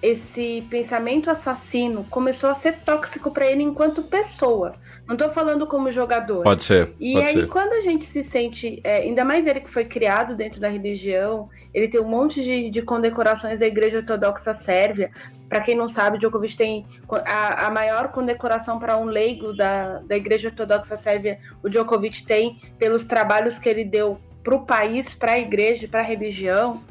[0.02, 4.74] esse pensamento assassino começou a ser tóxico para ele enquanto pessoa.
[5.08, 6.41] Não tô falando como jogador.
[6.41, 6.91] Pode ser.
[7.00, 7.50] E pode aí, ser.
[7.50, 11.48] quando a gente se sente, é, ainda mais ele que foi criado dentro da religião,
[11.72, 15.12] ele tem um monte de, de condecorações da Igreja Ortodoxa Sérvia.
[15.48, 16.88] Para quem não sabe, Djokovic tem
[17.24, 21.38] a, a maior condecoração para um leigo da, da Igreja Ortodoxa Sérvia.
[21.62, 26.00] O Djokovic tem pelos trabalhos que ele deu para o país, para a igreja, para
[26.00, 26.82] a religião.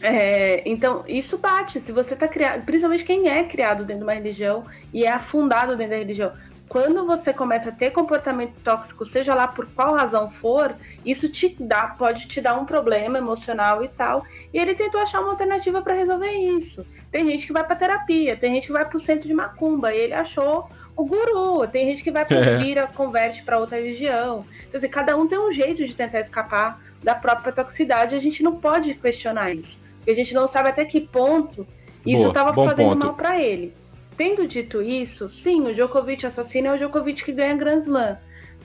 [0.00, 1.82] É, então, isso bate.
[1.84, 5.76] Se você está criado, principalmente quem é criado dentro de uma religião e é afundado
[5.76, 6.32] dentro da religião,
[6.68, 11.56] quando você começa a ter comportamento tóxico, seja lá por qual razão for, isso te
[11.58, 14.24] dá, pode te dar um problema emocional e tal.
[14.52, 16.84] E ele tentou achar uma alternativa para resolver isso.
[17.10, 19.94] Tem gente que vai para terapia, tem gente que vai para o centro de macumba,
[19.94, 21.66] e ele achou o guru.
[21.68, 22.58] Tem gente que vai para É.
[22.58, 24.44] vira, converte para outra religião.
[24.70, 28.14] Quer dizer, cada um tem um jeito de tentar escapar da própria toxicidade.
[28.14, 31.66] A gente não pode questionar isso, porque a gente não sabe até que ponto
[32.06, 33.06] isso estava fazendo ponto.
[33.06, 33.74] mal para ele.
[34.16, 38.16] Tendo dito isso, sim, o Djokovic assassino é o Djokovic que ganha Grand Slam.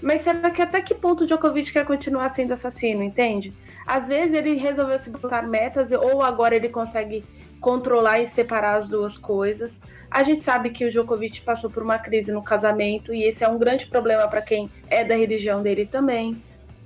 [0.01, 3.53] Mas será que até que ponto o Djokovic quer continuar sendo assassino, entende?
[3.85, 7.25] Às vezes ele resolveu se botar metas, ou agora ele consegue
[7.59, 9.69] controlar e separar as duas coisas.
[10.09, 13.49] A gente sabe que o Djokovic passou por uma crise no casamento, e esse é
[13.49, 16.41] um grande problema para quem é da religião dele também,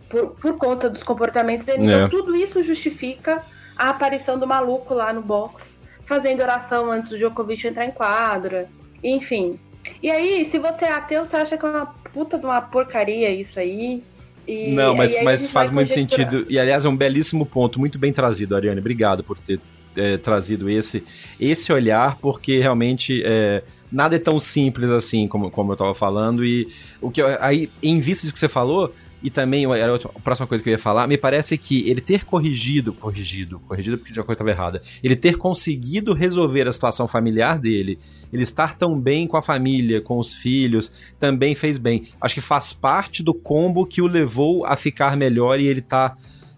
[0.10, 1.92] por, por conta dos comportamentos dele.
[1.92, 1.96] É.
[1.96, 3.44] Então tudo isso justifica
[3.78, 5.62] a aparição do maluco lá no box
[6.06, 8.70] fazendo oração antes do Djokovic entrar em quadra,
[9.04, 9.60] enfim.
[10.02, 13.30] E aí, se você é ateu, você acha que é uma puta de uma porcaria
[13.30, 14.02] isso aí.
[14.48, 16.46] E, Não, mas, aí mas faz muito sentido.
[16.50, 18.80] E aliás, é um belíssimo ponto, muito bem trazido, Ariane.
[18.80, 19.60] Obrigado por ter
[19.98, 21.04] é, trazido esse,
[21.40, 26.46] esse olhar, porque realmente é, nada é tão simples assim, como, como eu estava falando.
[26.46, 26.68] E
[27.02, 30.64] o que eu- aí, em vista disso que você falou, e também a próxima coisa
[30.64, 34.34] que eu ia falar, me parece que ele ter corrigido, corrigido, corrigido porque a coisa
[34.34, 37.98] estava errada, ele ter conseguido resolver a situação familiar dele,
[38.32, 42.08] ele estar tão bem com a família, com os filhos, também fez bem.
[42.22, 46.16] Acho que faz parte do combo que o levou a ficar melhor e ele tá,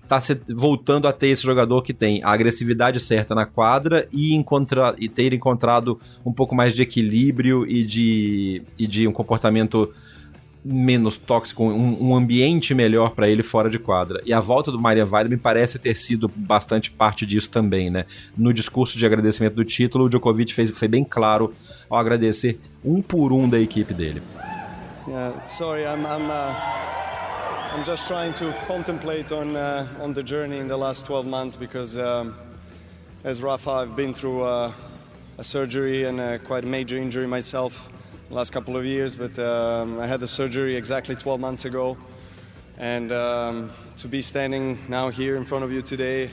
[0.08, 4.34] tá se- voltando a ter esse jogador que tem a agressividade certa na quadra e,
[4.34, 9.90] encontra, e ter encontrado um pouco mais de equilíbrio e de, e de um comportamento
[10.64, 14.22] menos tóxico, um, um ambiente melhor para ele fora de quadra.
[14.26, 18.06] E a volta do Maria Vale me parece ter sido bastante parte disso também, né?
[18.38, 21.54] No discurso de agradecimento do título, o Djokovic fez, foi bem claro
[21.90, 24.22] ao agradecer um por um da equipe dele.
[25.08, 26.54] Yeah, sorry, I'm I'm uh,
[27.74, 31.56] I'm just trying to contemplate on uh, on the journey in the last 12 months
[31.56, 32.34] because, um,
[33.24, 34.72] as Rafa, I've been through uh,
[35.38, 37.90] a surgery and a quite major injury myself
[38.30, 39.16] last couple of years.
[39.16, 41.98] But um, I had the surgery exactly 12 months ago,
[42.78, 46.30] and um, to be standing now here in front of you today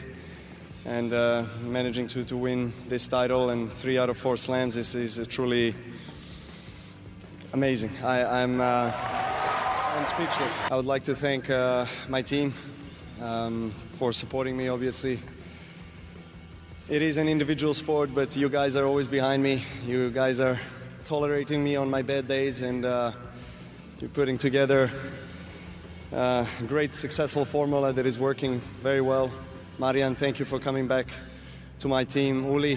[0.84, 4.94] and uh, managing to, to win this title and three out of four slams is,
[4.94, 5.74] is truly
[7.52, 7.90] amazing.
[8.04, 8.92] I, I'm, uh,
[9.96, 10.70] I'm speechless.
[10.70, 12.52] I would like to thank uh, my team
[13.20, 15.18] um, for supporting me, obviously.
[16.88, 19.64] It is an individual sport, but you guys are always behind me.
[19.84, 20.60] You guys are
[21.06, 23.12] tolerating me on my bad days, and uh,
[24.00, 24.90] you're putting together
[26.10, 29.30] a great, successful formula that is working very well.
[29.78, 31.06] Marian, thank you for coming back
[31.78, 32.44] to my team.
[32.44, 32.74] Uli,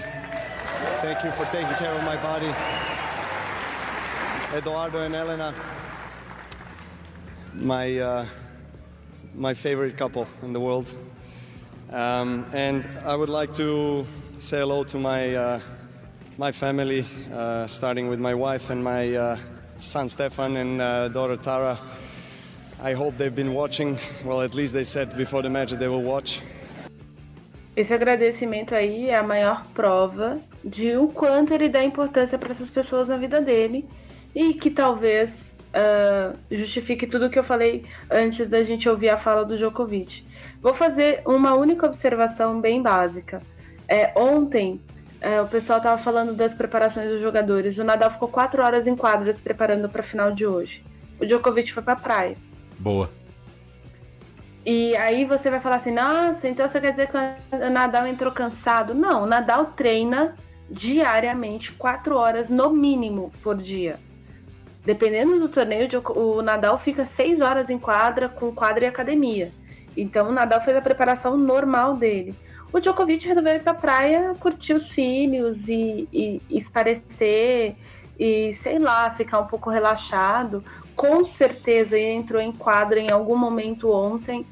[1.02, 2.54] thank you for taking care of my body.
[4.56, 5.56] Eduardo and Elena,
[7.56, 8.26] my uh,
[9.34, 10.94] my favorite couple in the world.
[11.92, 14.06] Um, and I would like to
[14.38, 15.60] say hello to my uh,
[16.40, 19.38] my family, uh, starting with my wife and my uh,
[19.78, 21.78] son Stefan and uh, daughter Tara.
[22.82, 23.98] I hope they've been watching.
[24.24, 26.42] Well, at least they said before the match they will watch.
[27.76, 32.70] Esse agradecimento aí é a maior prova de o quanto ele dá importância para essas
[32.70, 33.86] pessoas na vida dele
[34.34, 39.18] e que talvez uh, justifique tudo o que eu falei antes da gente ouvir a
[39.18, 40.24] fala do Djokovic.
[40.62, 43.42] Vou fazer uma única observação bem básica.
[43.90, 44.80] É, ontem
[45.22, 47.78] é, o pessoal estava falando das preparações dos jogadores.
[47.78, 50.84] O Nadal ficou quatro horas em quadra se preparando para a final de hoje.
[51.20, 52.38] O Djokovic foi para a praia.
[52.80, 53.10] Boa.
[54.66, 58.32] E aí você vai falar assim, nossa, então você quer dizer que o Nadal entrou
[58.32, 58.94] cansado?
[58.94, 60.36] Não, o Nadal treina
[60.70, 64.00] diariamente, quatro horas no mínimo por dia.
[64.86, 69.52] Dependendo do torneio, o Nadal fica seis horas em quadra, com quadra e academia.
[69.98, 72.36] Então o Nadal fez a preparação normal dele.
[72.72, 77.76] O Djokovic resolveu ir pra praia, curtir os filhos e, e, e esparecer
[78.20, 80.64] e, sei lá, ficar um pouco relaxado.
[80.96, 84.46] Com certeza ele entrou em quadra em algum momento ontem,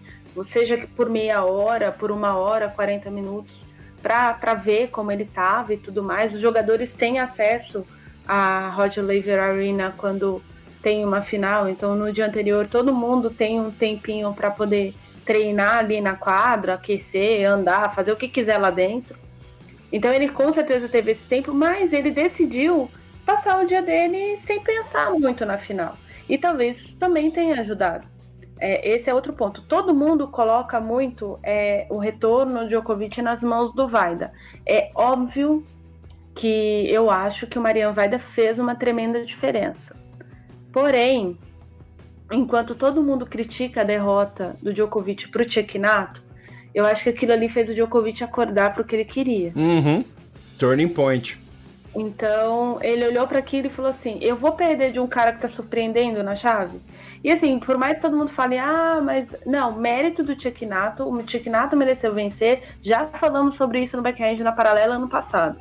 [0.51, 3.53] seja por meia hora, por uma hora, 40 minutos,
[4.01, 6.33] para ver como ele estava e tudo mais.
[6.33, 7.85] Os jogadores têm acesso
[8.27, 10.41] à Roger Lever Arena quando
[10.81, 14.93] tem uma final, então no dia anterior todo mundo tem um tempinho para poder
[15.27, 19.15] treinar ali na quadra, aquecer, andar, fazer o que quiser lá dentro.
[19.91, 22.89] Então ele com certeza teve esse tempo, mas ele decidiu
[23.25, 25.97] passar o dia dele sem pensar muito na final.
[26.29, 28.07] E talvez também tenha ajudado.
[28.59, 29.61] É, esse é outro ponto.
[29.61, 34.31] Todo mundo coloca muito é, o retorno de Djokovic nas mãos do Vaida.
[34.65, 35.63] É óbvio
[36.35, 39.95] que eu acho que o Marian Vaida fez uma tremenda diferença.
[40.71, 41.37] Porém,
[42.31, 46.21] enquanto todo mundo critica a derrota do Djokovic pro Tchekinato,
[46.73, 49.51] eu acho que aquilo ali fez o Djokovic acordar pro que ele queria.
[49.55, 50.03] Uhum.
[50.59, 51.37] Turning point.
[51.95, 55.41] Então, ele olhou para aquilo e falou assim: Eu vou perder de um cara que
[55.41, 56.79] tá surpreendendo na chave?
[57.23, 61.23] E assim, por mais que todo mundo fale, ah, mas não, mérito do Tchekinato, o
[61.23, 62.61] Tchekinato mereceu vencer.
[62.83, 65.59] Já falamos sobre isso no backhand na paralela ano passado.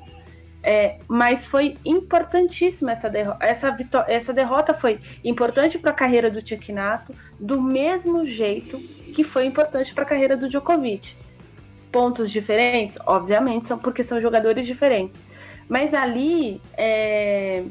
[0.68, 3.46] É, mas foi importantíssima essa derrota.
[3.46, 3.76] Essa,
[4.08, 8.76] essa derrota foi importante para a carreira do Tchekinato, do mesmo jeito
[9.14, 11.14] que foi importante para a carreira do Djokovic.
[11.92, 12.98] Pontos diferentes?
[13.06, 15.14] Obviamente, são porque são jogadores diferentes.
[15.68, 17.62] Mas ali é,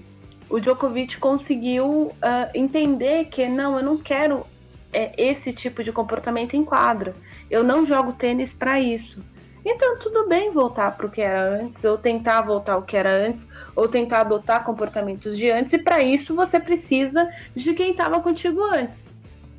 [0.50, 2.14] o Djokovic conseguiu uh,
[2.54, 4.46] entender que não, eu não quero
[4.94, 7.14] é, esse tipo de comportamento em quadra.
[7.52, 9.20] Eu não jogo tênis para isso.
[9.66, 13.10] Então, tudo bem voltar para o que era antes, ou tentar voltar ao que era
[13.10, 13.42] antes,
[13.76, 18.62] ou tentar adotar comportamentos de antes, e para isso você precisa de quem estava contigo
[18.62, 18.96] antes.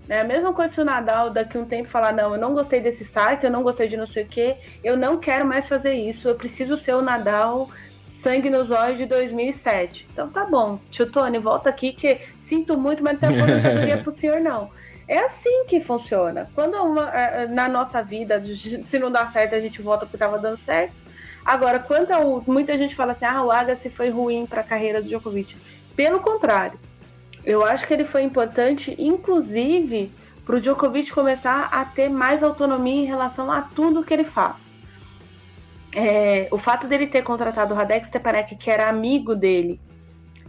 [0.09, 2.81] É a mesma coisa se o Nadal daqui um tempo falar, não, eu não gostei
[2.81, 5.95] desse site, eu não gostei de não sei o que, eu não quero mais fazer
[5.95, 7.69] isso, eu preciso ser o Nadal
[8.23, 10.07] sangue nos olhos de 2007.
[10.13, 14.17] Então tá bom, tio Tony, volta aqui que sinto muito, mas não tem aposentadoria pro
[14.21, 14.71] senhor não.
[15.09, 16.51] É assim que funciona.
[16.55, 18.43] Quando uma, é, é, na nossa vida,
[18.91, 20.95] se não dá certo, a gente volta porque estava dando certo.
[21.45, 25.01] Agora, quanto ao, muita gente fala assim, ah, o Agassi foi ruim para a carreira
[25.01, 25.57] do Djokovic.
[25.95, 26.79] Pelo contrário,
[27.45, 30.11] eu acho que ele foi importante, inclusive,
[30.45, 34.57] para o Djokovic começar a ter mais autonomia em relação a tudo que ele faz.
[35.95, 39.81] É, o fato dele ter contratado o Radek Stepanek, que era amigo dele,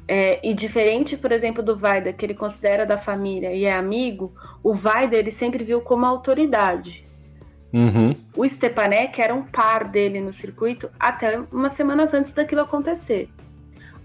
[0.07, 4.33] é, e diferente, por exemplo, do Vaida, que ele considera da família e é amigo,
[4.63, 7.05] o Vaida ele sempre viu como autoridade.
[7.73, 8.15] Uhum.
[8.35, 13.29] O Stepanek era um par dele no circuito até umas semanas antes daquilo acontecer.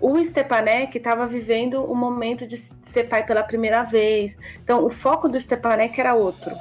[0.00, 2.62] O Stepanek estava vivendo o momento de
[2.92, 4.32] ser pai pela primeira vez.
[4.62, 6.52] Então, o foco do Stepanek era outro.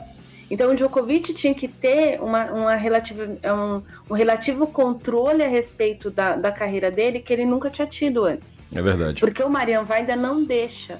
[0.49, 6.11] Então, o Djokovic tinha que ter uma, uma relativa, um, um relativo controle a respeito
[6.11, 8.50] da, da carreira dele que ele nunca tinha tido antes.
[8.73, 9.19] É verdade.
[9.19, 10.99] Porque o Marian ainda não deixa.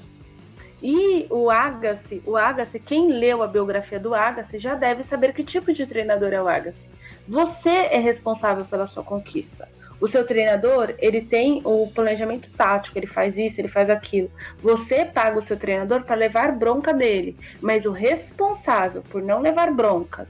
[0.82, 5.44] E o Agassi, o Agassi, quem leu a biografia do Agassi já deve saber que
[5.44, 6.90] tipo de treinador é o Agassi.
[7.28, 9.68] Você é responsável pela sua conquista.
[10.00, 14.28] O seu treinador, ele tem o planejamento tático, ele faz isso, ele faz aquilo.
[14.60, 19.70] Você paga o seu treinador para levar bronca dele, mas o responsável por não levar
[19.70, 20.26] broncas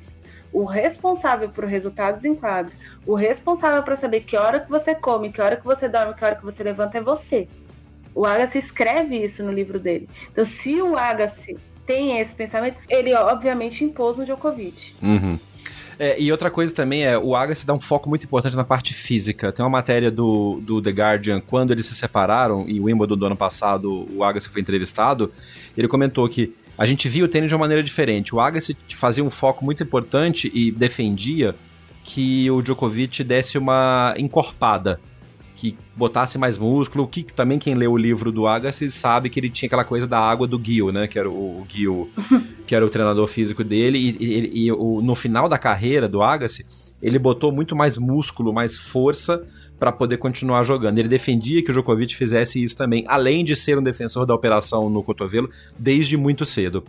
[0.52, 2.72] o responsável por resultados em quadro,
[3.06, 6.24] o responsável para saber que hora que você come, que hora que você dorme, que
[6.24, 7.48] hora que você levanta é você.
[8.14, 10.08] O Agassi escreve isso no livro dele.
[10.30, 14.94] Então, se o Agassi tem esse pensamento, ele obviamente impôs no Djokovic.
[15.02, 15.38] Uhum.
[15.98, 18.92] É, e outra coisa também é, o Agassi dá um foco muito importante na parte
[18.92, 19.52] física.
[19.52, 23.26] Tem uma matéria do, do The Guardian, quando eles se separaram, e o Wimbledon do
[23.26, 25.32] ano passado, o Agassi foi entrevistado,
[25.76, 28.34] ele comentou que a gente via o tênis de uma maneira diferente.
[28.34, 31.54] O Agassi fazia um foco muito importante e defendia
[32.04, 35.00] que o Djokovic desse uma encorpada,
[35.54, 39.48] que botasse mais músculo, que também quem leu o livro do Agassi sabe que ele
[39.48, 42.10] tinha aquela coisa da água do Gil, né, que era o, o Gil,
[42.66, 46.20] que era o treinador físico dele, e, e, e o, no final da carreira do
[46.20, 46.66] Agassi,
[47.00, 49.46] ele botou muito mais músculo, mais força
[49.82, 50.96] para poder continuar jogando.
[51.00, 54.88] Ele defendia que o Djokovic fizesse isso também, além de ser um defensor da operação
[54.88, 56.84] no cotovelo desde muito cedo.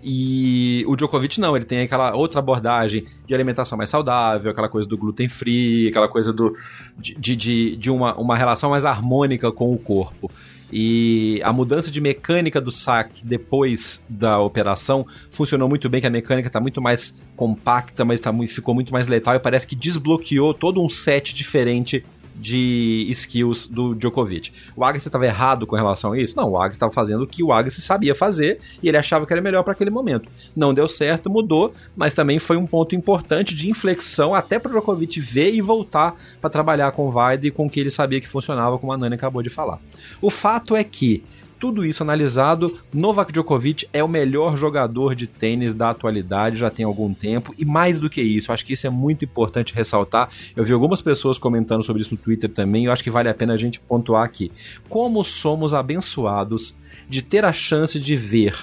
[0.00, 4.88] E o Djokovic não, ele tem aquela outra abordagem de alimentação mais saudável, aquela coisa
[4.88, 6.56] do gluten free, aquela coisa do,
[6.96, 10.30] de, de, de uma, uma relação mais harmônica com o corpo.
[10.72, 16.10] E a mudança de mecânica do saque depois da operação funcionou muito bem, que a
[16.10, 20.54] mecânica está muito mais compacta, mas tá, ficou muito mais letal e parece que desbloqueou
[20.54, 22.04] todo um set diferente
[22.40, 24.52] de skills do Djokovic.
[24.74, 26.36] O Agassi estava errado com relação a isso?
[26.36, 29.32] Não, o Agassi estava fazendo o que o Agassi sabia fazer e ele achava que
[29.32, 30.28] era melhor para aquele momento.
[30.56, 35.20] Não deu certo, mudou, mas também foi um ponto importante de inflexão até para Djokovic
[35.20, 38.28] ver e voltar para trabalhar com o Vaide e com o que ele sabia que
[38.28, 39.78] funcionava, como a Nani acabou de falar.
[40.20, 41.22] O fato é que
[41.60, 46.86] tudo isso analisado, Novak Djokovic é o melhor jogador de tênis da atualidade, já tem
[46.86, 50.30] algum tempo, e mais do que isso, acho que isso é muito importante ressaltar.
[50.56, 53.34] Eu vi algumas pessoas comentando sobre isso no Twitter também, eu acho que vale a
[53.34, 54.50] pena a gente pontuar aqui.
[54.88, 56.74] Como somos abençoados
[57.06, 58.56] de ter a chance de ver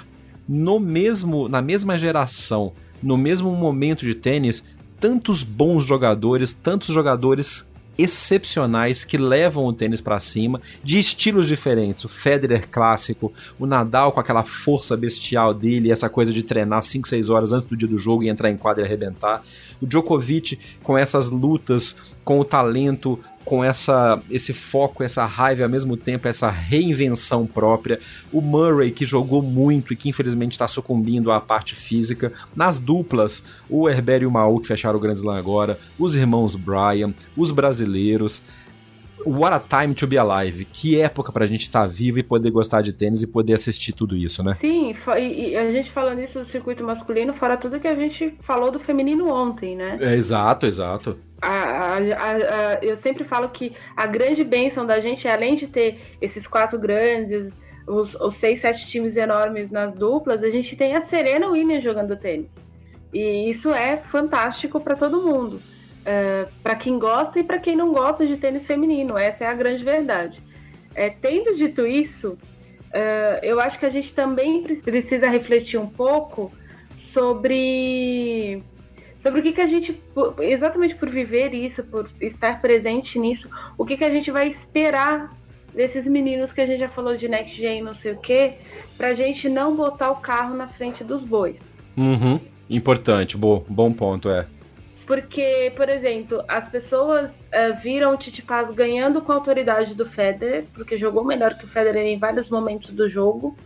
[0.50, 2.74] no mesmo na mesma geração,
[3.04, 4.64] no mesmo momento de tênis,
[5.00, 7.67] tantos bons jogadores, tantos jogadores
[7.98, 12.04] excepcionais que levam o tênis para cima, de estilos diferentes.
[12.04, 17.08] O Federer clássico, o Nadal com aquela força bestial dele, essa coisa de treinar 5,
[17.08, 19.44] 6 horas antes do dia do jogo e entrar em quadra e arrebentar.
[19.82, 25.70] O Djokovic com essas lutas, com o talento, com essa, esse foco, essa raiva ao
[25.70, 28.00] mesmo tempo, essa reinvenção própria.
[28.32, 32.34] O Murray, que jogou muito e que infelizmente está sucumbindo à parte física.
[32.54, 35.80] Nas duplas, o Herbert e o Maú, que fecharam o Grand Slam agora.
[35.98, 38.42] Os irmãos Bryan, os brasileiros.
[39.28, 40.64] What a time to be alive.
[40.64, 43.92] Que época pra gente estar tá vivo e poder gostar de tênis e poder assistir
[43.92, 44.58] tudo isso, né?
[44.62, 48.72] Sim, e a gente falando isso do circuito masculino, fora tudo que a gente falou
[48.72, 49.98] do feminino ontem, né?
[50.00, 51.18] É, exato, exato.
[51.42, 55.68] A, a, a, eu sempre falo que a grande bênção da gente é, além de
[55.68, 57.52] ter esses quatro grandes,
[57.86, 62.16] os, os seis, sete times enormes nas duplas, a gente tem a Serena Williams jogando
[62.16, 62.48] tênis.
[63.14, 65.60] E isso é fantástico para todo mundo.
[66.08, 69.18] Uh, para quem gosta e para quem não gosta de tênis feminino.
[69.18, 70.42] Essa é a grande verdade.
[70.96, 76.52] É, tendo dito isso, uh, eu acho que a gente também precisa refletir um pouco
[77.14, 78.64] sobre
[79.22, 80.02] sobre o que, que a gente,
[80.40, 85.36] exatamente por viver isso, por estar presente nisso, o que, que a gente vai esperar
[85.74, 88.54] desses meninos que a gente já falou de next gen, não sei o que,
[88.98, 91.58] pra gente não botar o carro na frente dos bois.
[91.98, 92.40] Uhum.
[92.70, 94.46] Importante, bom, bom ponto, é.
[95.08, 100.66] Porque, por exemplo, as pessoas uh, viram o Titipaz ganhando com a autoridade do Federer,
[100.74, 103.58] porque jogou melhor que o Federer em vários momentos do jogo.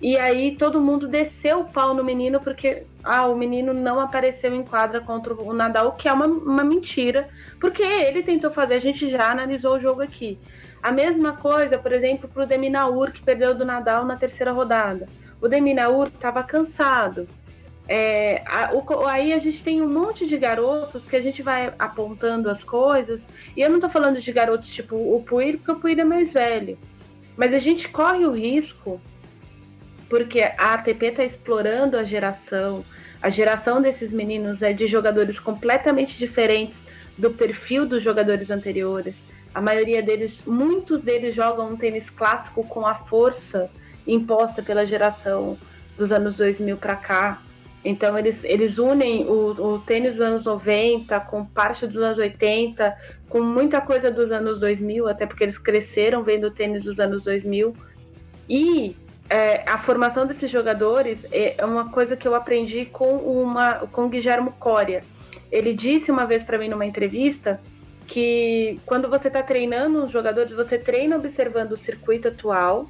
[0.00, 4.54] E aí todo mundo desceu o pau no menino porque ah, o menino não apareceu
[4.54, 7.28] em quadra contra o Nadal, que é uma, uma mentira,
[7.58, 10.38] porque ele tentou fazer, a gente já analisou o jogo aqui.
[10.80, 15.08] A mesma coisa, por exemplo, para o Deminaur, que perdeu do Nadal na terceira rodada.
[15.40, 17.26] O Deminaur estava cansado,
[17.86, 21.72] é, a, o, aí a gente tem um monte de garotos que a gente vai
[21.78, 23.20] apontando as coisas.
[23.56, 26.32] E eu não estou falando de garotos tipo o Puir, porque o Puir é mais
[26.32, 26.78] velho.
[27.36, 29.00] Mas a gente corre o risco,
[30.08, 32.84] porque a ATP está explorando a geração.
[33.20, 36.76] A geração desses meninos é de jogadores completamente diferentes
[37.18, 39.14] do perfil dos jogadores anteriores.
[39.54, 43.70] A maioria deles, muitos deles jogam um tênis clássico com a força
[44.06, 45.56] imposta pela geração
[45.96, 47.40] dos anos 2000 para cá.
[47.84, 52.96] Então eles, eles unem o, o tênis dos anos 90 com parte dos anos 80,
[53.28, 57.22] com muita coisa dos anos 2000, até porque eles cresceram vendo o tênis dos anos
[57.22, 57.76] 2000.
[58.48, 58.96] E
[59.28, 64.50] é, a formação desses jogadores é uma coisa que eu aprendi com uma com Guilherme
[64.58, 65.02] Coria.
[65.52, 67.60] Ele disse uma vez para mim numa entrevista
[68.06, 72.86] que quando você está treinando os jogadores, você treina observando o circuito atual,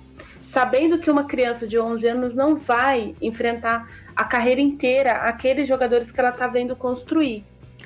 [0.53, 6.11] sabendo que uma criança de 11 anos não vai enfrentar a carreira inteira aqueles jogadores
[6.11, 7.45] que ela está vendo construir,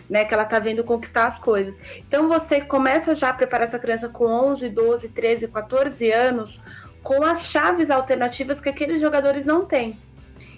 [0.08, 0.24] né?
[0.24, 1.74] Que ela está vendo conquistar as coisas.
[2.06, 6.60] Então você começa já a preparar essa criança com 11, 12, 13, 14 anos
[7.02, 9.96] com as chaves alternativas que aqueles jogadores não têm.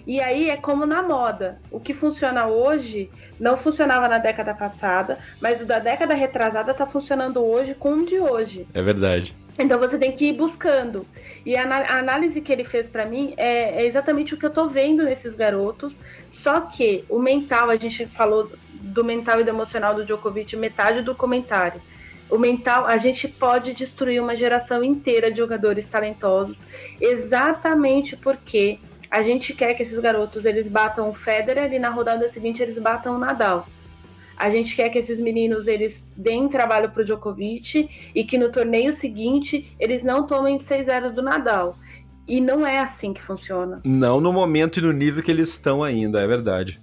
[0.05, 1.59] E aí é como na moda.
[1.69, 6.85] O que funciona hoje não funcionava na década passada, mas o da década retrasada está
[6.85, 8.67] funcionando hoje com o de hoje.
[8.73, 9.35] É verdade.
[9.57, 11.05] Então você tem que ir buscando.
[11.45, 14.51] E a, a análise que ele fez para mim é, é, exatamente o que eu
[14.51, 15.93] tô vendo nesses garotos.
[16.43, 21.03] Só que o mental, a gente falou do mental e do emocional do Djokovic, metade
[21.03, 21.81] do comentário.
[22.29, 26.55] O mental, a gente pode destruir uma geração inteira de jogadores talentosos,
[26.99, 28.79] exatamente porque
[29.11, 32.81] a gente quer que esses garotos eles batam o Federer e na rodada seguinte eles
[32.81, 33.67] batam o Nadal.
[34.37, 38.51] A gente quer que esses meninos eles deem trabalho para o Djokovic e que no
[38.51, 41.77] torneio seguinte eles não tomem 6-0 do Nadal.
[42.25, 43.81] E não é assim que funciona.
[43.83, 46.79] Não no momento e no nível que eles estão ainda, é verdade.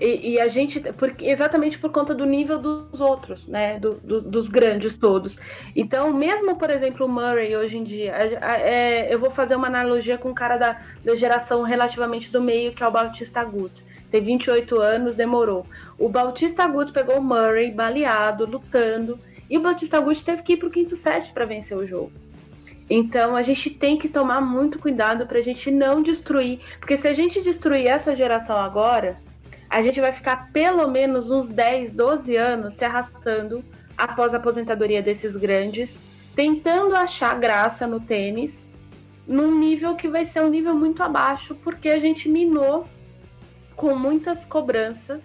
[0.00, 3.78] E, e, a gente, porque, exatamente por conta do nível dos outros, né?
[3.78, 5.36] Do, do, dos grandes todos.
[5.76, 10.16] Então, mesmo, por exemplo, o Murray hoje em dia, é, eu vou fazer uma analogia
[10.16, 13.72] com o cara da, da geração relativamente do meio, que é o Bautista Agut
[14.10, 15.64] tem 28 anos, demorou.
[15.98, 20.56] O Bautista Agut pegou o Murray baleado, lutando, e o Bautista Agut teve que ir
[20.56, 22.12] pro quinto set para vencer o jogo.
[22.88, 27.06] Então a gente tem que tomar muito cuidado para a gente não destruir, porque se
[27.06, 29.16] a gente destruir essa geração agora,
[29.70, 33.64] a gente vai ficar pelo menos uns 10, 12 anos se arrastando
[33.96, 35.88] após a aposentadoria desses grandes,
[36.34, 38.50] tentando achar graça no tênis,
[39.28, 42.88] num nível que vai ser um nível muito abaixo, porque a gente minou
[43.76, 45.20] com muitas cobranças,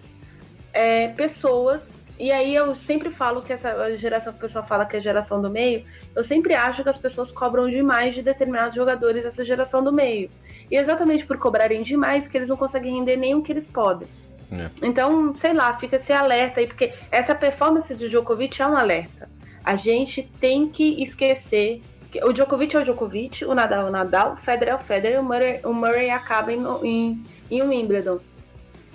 [0.72, 1.80] é, pessoas.
[2.18, 5.02] E aí eu sempre falo que essa geração que o pessoal fala que é a
[5.02, 5.84] geração do meio,
[6.14, 10.30] eu sempre acho que as pessoas cobram demais de determinados jogadores dessa geração do meio.
[10.70, 14.08] E exatamente por cobrarem demais que eles não conseguem render nem o que eles podem.
[14.50, 14.70] É.
[14.82, 19.28] Então, sei lá, fica esse alerta aí, porque essa performance de Djokovic é um alerta.
[19.64, 23.92] A gente tem que esquecer que o Djokovic é o Djokovic, o Nadal é o
[23.92, 28.20] Nadal, o Federer é o Federer, o Murray, o Murray acaba em, em, em Wimbledon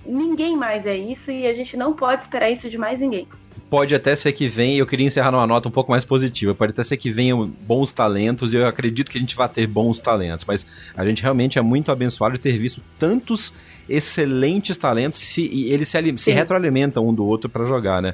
[0.05, 3.27] ninguém mais é isso e a gente não pode esperar isso de mais ninguém.
[3.69, 6.73] Pode até ser que venha, eu queria encerrar numa nota um pouco mais positiva, pode
[6.73, 9.97] até ser que venham bons talentos, e eu acredito que a gente vai ter bons
[9.97, 13.53] talentos, mas a gente realmente é muito abençoado de ter visto tantos
[13.95, 18.13] excelentes talentos se, e eles se, se retroalimentam um do outro para jogar, né?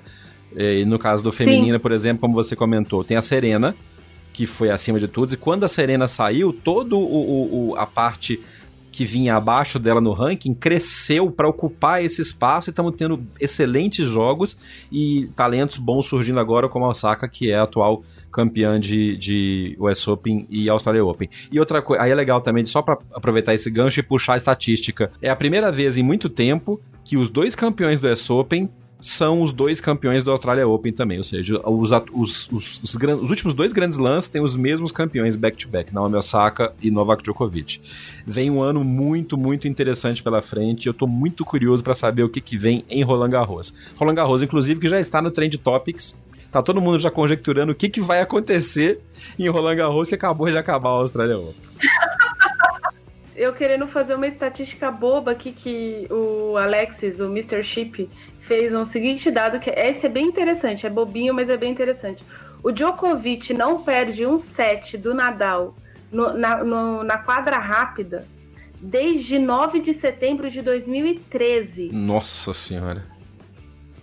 [0.56, 1.82] E no caso do feminino, Sim.
[1.82, 3.76] por exemplo, como você comentou, tem a Serena,
[4.34, 8.40] que foi acima de todos, e quando a Serena saiu, todo o, o a parte
[8.98, 14.10] que vinha abaixo dela no ranking cresceu para ocupar esse espaço e estamos tendo excelentes
[14.10, 14.58] jogos
[14.92, 18.02] e talentos bons surgindo agora, como a Osaka, que é a atual
[18.38, 21.28] campeã de, de US Open e Australia Open.
[21.52, 24.38] E outra coisa, aí é legal também, só para aproveitar esse gancho e puxar a
[24.38, 28.70] estatística, é a primeira vez em muito tempo que os dois campeões do US Open
[29.00, 33.30] são os dois campeões do Australia Open também, ou seja, os, os, os, os, os
[33.30, 37.80] últimos dois grandes lances têm os mesmos campeões back-to-back, Naomi Osaka e Novak Djokovic.
[38.26, 42.30] Vem um ano muito, muito interessante pela frente, eu tô muito curioso para saber o
[42.30, 43.74] que, que vem em Roland Garros.
[43.96, 46.18] Roland Garros, inclusive, que já está no Trend Topics,
[46.52, 49.00] tá todo mundo já conjecturando o que, que vai acontecer
[49.38, 51.56] em Roland Garros, que acabou de acabar a Australia Open.
[53.36, 57.64] eu querendo fazer uma estatística boba aqui que o Alexis, o Mr.
[57.64, 58.10] Chip,
[58.48, 62.24] fez um seguinte dado que esse é bem interessante, é bobinho, mas é bem interessante.
[62.64, 65.76] O Djokovic não perde um set do Nadal
[66.12, 68.28] no, na, no, na quadra rápida
[68.80, 71.90] desde 9 de setembro de 2013.
[71.92, 73.06] Nossa senhora.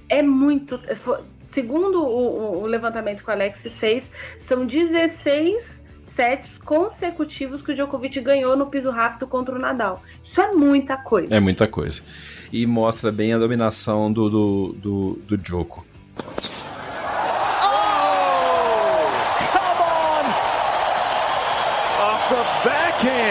[0.08, 0.80] É muito.
[1.54, 4.02] Segundo o, o levantamento que o Alex fez,
[4.48, 5.74] são 16
[6.16, 10.02] sets consecutivos que o Djokovic ganhou no piso rápido contra o Nadal.
[10.24, 11.34] Isso é muita coisa.
[11.34, 12.02] É muita coisa
[12.54, 15.84] e mostra bem a dominação do, do, do, do Joko.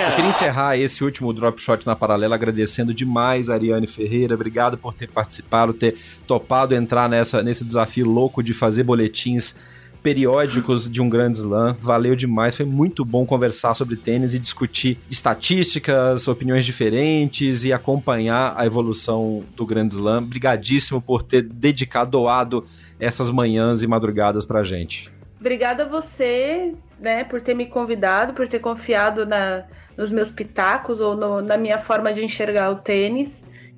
[0.06, 4.36] Eu queria encerrar esse último drop shot na paralela agradecendo demais a Ariane Ferreira.
[4.36, 9.56] Obrigado por ter participado, ter topado entrar nessa, nesse desafio louco de fazer boletins
[10.04, 11.76] periódicos de um grande slam.
[11.80, 18.54] Valeu demais, foi muito bom conversar sobre tênis e discutir estatísticas, opiniões diferentes e acompanhar
[18.58, 20.24] a evolução do grande slam.
[20.24, 22.68] Obrigadíssimo por ter dedicado, doado
[23.00, 25.12] essas manhãs e madrugadas pra gente.
[25.40, 29.64] Obrigada a você, né, por ter me convidado, por ter confiado na,
[29.98, 33.30] nos meus pitacos ou no, na minha forma de enxergar o tênis,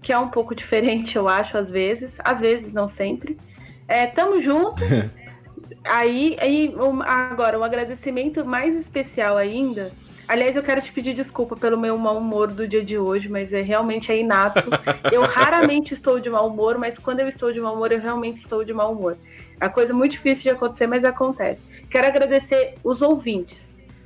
[0.02, 3.38] que é um pouco diferente, eu acho, às vezes, às vezes, não sempre.
[3.88, 4.82] É, tamo junto.
[5.86, 9.92] Aí, aí um, agora, um agradecimento mais especial ainda.
[10.28, 13.54] Aliás, eu quero te pedir desculpa pelo meu mau humor do dia de hoje, mas
[13.54, 14.64] é realmente é inato.
[15.12, 18.40] Eu raramente estou de mau humor, mas quando eu estou de mau humor, eu realmente
[18.40, 19.18] estou de mau humor.
[19.62, 21.62] É coisa muito difícil de acontecer, mas acontece.
[21.90, 23.56] Quero agradecer os ouvintes.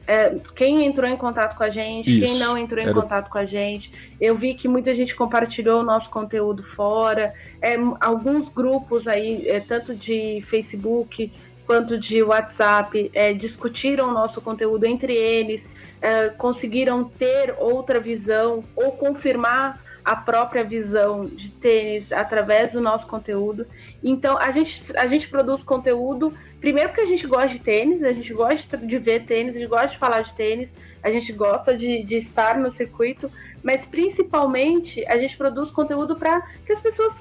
[0.06, 2.26] É, quem entrou em contato com a gente, Isso.
[2.26, 2.94] quem não entrou em Era...
[2.94, 3.92] contato com a gente.
[4.20, 7.34] Eu vi que muita gente compartilhou o nosso conteúdo fora.
[7.62, 11.32] É, alguns grupos aí, é, tanto de Facebook
[11.70, 15.62] quanto de WhatsApp é, discutiram o nosso conteúdo entre eles,
[16.02, 23.06] é, conseguiram ter outra visão ou confirmar a própria visão de tênis através do nosso
[23.06, 23.68] conteúdo.
[24.04, 28.14] Então a gente, a gente produz conteúdo primeiro porque a gente gosta de tênis, a
[28.14, 30.70] gente gosta de ver tênis, a gente gosta de falar de tênis,
[31.04, 33.30] a gente gosta de, de estar no circuito,
[33.62, 37.14] mas principalmente a gente produz conteúdo para que as pessoas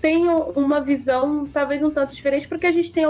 [0.00, 3.06] tenham uma visão talvez um tanto diferente, porque a gente tem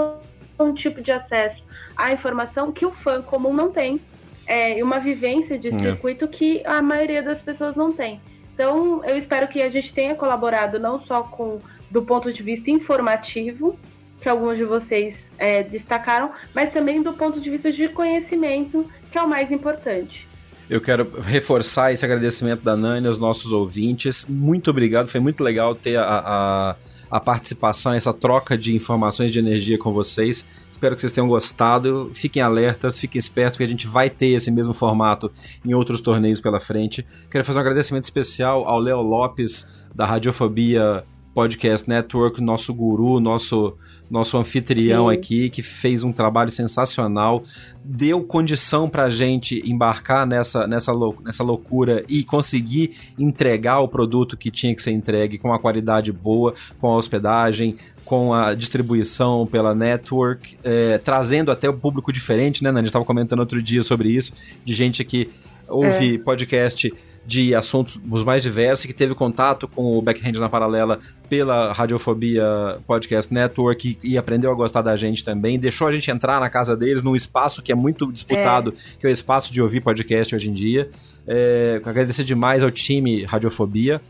[0.59, 1.63] um, tipo de acesso
[1.95, 3.99] à informação que o fã comum não tem,
[4.45, 5.79] é, e uma vivência de é.
[5.79, 8.19] circuito que a maioria das pessoas não tem.
[8.53, 12.71] Então, eu espero que a gente tenha colaborado não só com do ponto de vista
[12.71, 13.77] informativo,
[14.19, 19.17] que alguns de vocês é, destacaram, mas também do ponto de vista de conhecimento, que
[19.17, 20.27] é o mais importante.
[20.69, 24.25] Eu quero reforçar esse agradecimento da Nani aos nossos ouvintes.
[24.27, 26.75] Muito obrigado, foi muito legal ter a, a,
[27.13, 30.43] a participação, essa troca de informações de energia com vocês.
[30.71, 32.09] Espero que vocês tenham gostado.
[32.11, 35.31] Fiquem alertas, fiquem espertos, porque a gente vai ter esse mesmo formato
[35.63, 37.05] em outros torneios pela frente.
[37.29, 41.03] Quero fazer um agradecimento especial ao Léo Lopes, da Radiofobia
[41.33, 43.75] Podcast Network, nosso guru, nosso
[44.13, 45.15] nosso anfitrião Sim.
[45.15, 47.43] aqui, que fez um trabalho sensacional,
[47.83, 54.37] deu condição pra gente embarcar nessa, nessa, lou nessa loucura e conseguir entregar o produto
[54.37, 57.75] que tinha que ser entregue com uma qualidade boa, com a hospedagem,
[58.05, 62.79] com a distribuição pela network, é, trazendo até o um público diferente, né, Nani?
[62.79, 64.31] A gente estava comentando outro dia sobre isso,
[64.63, 65.31] de gente que
[65.67, 66.17] ouve é.
[66.19, 66.93] podcast
[67.25, 70.99] de assuntos os mais diversos, que teve contato com o Backhand na Paralela
[71.29, 72.43] pela Radiofobia
[72.85, 76.49] Podcast Network e, e, aprendeu a gostar da gente também, deixou a gente entrar na
[76.49, 78.97] casa deles, num espaço que é muito disputado, é.
[78.99, 80.89] que é o espaço de ouvir podcast hoje em dia.
[81.25, 84.01] É, agradecer demais ao time Radiofobia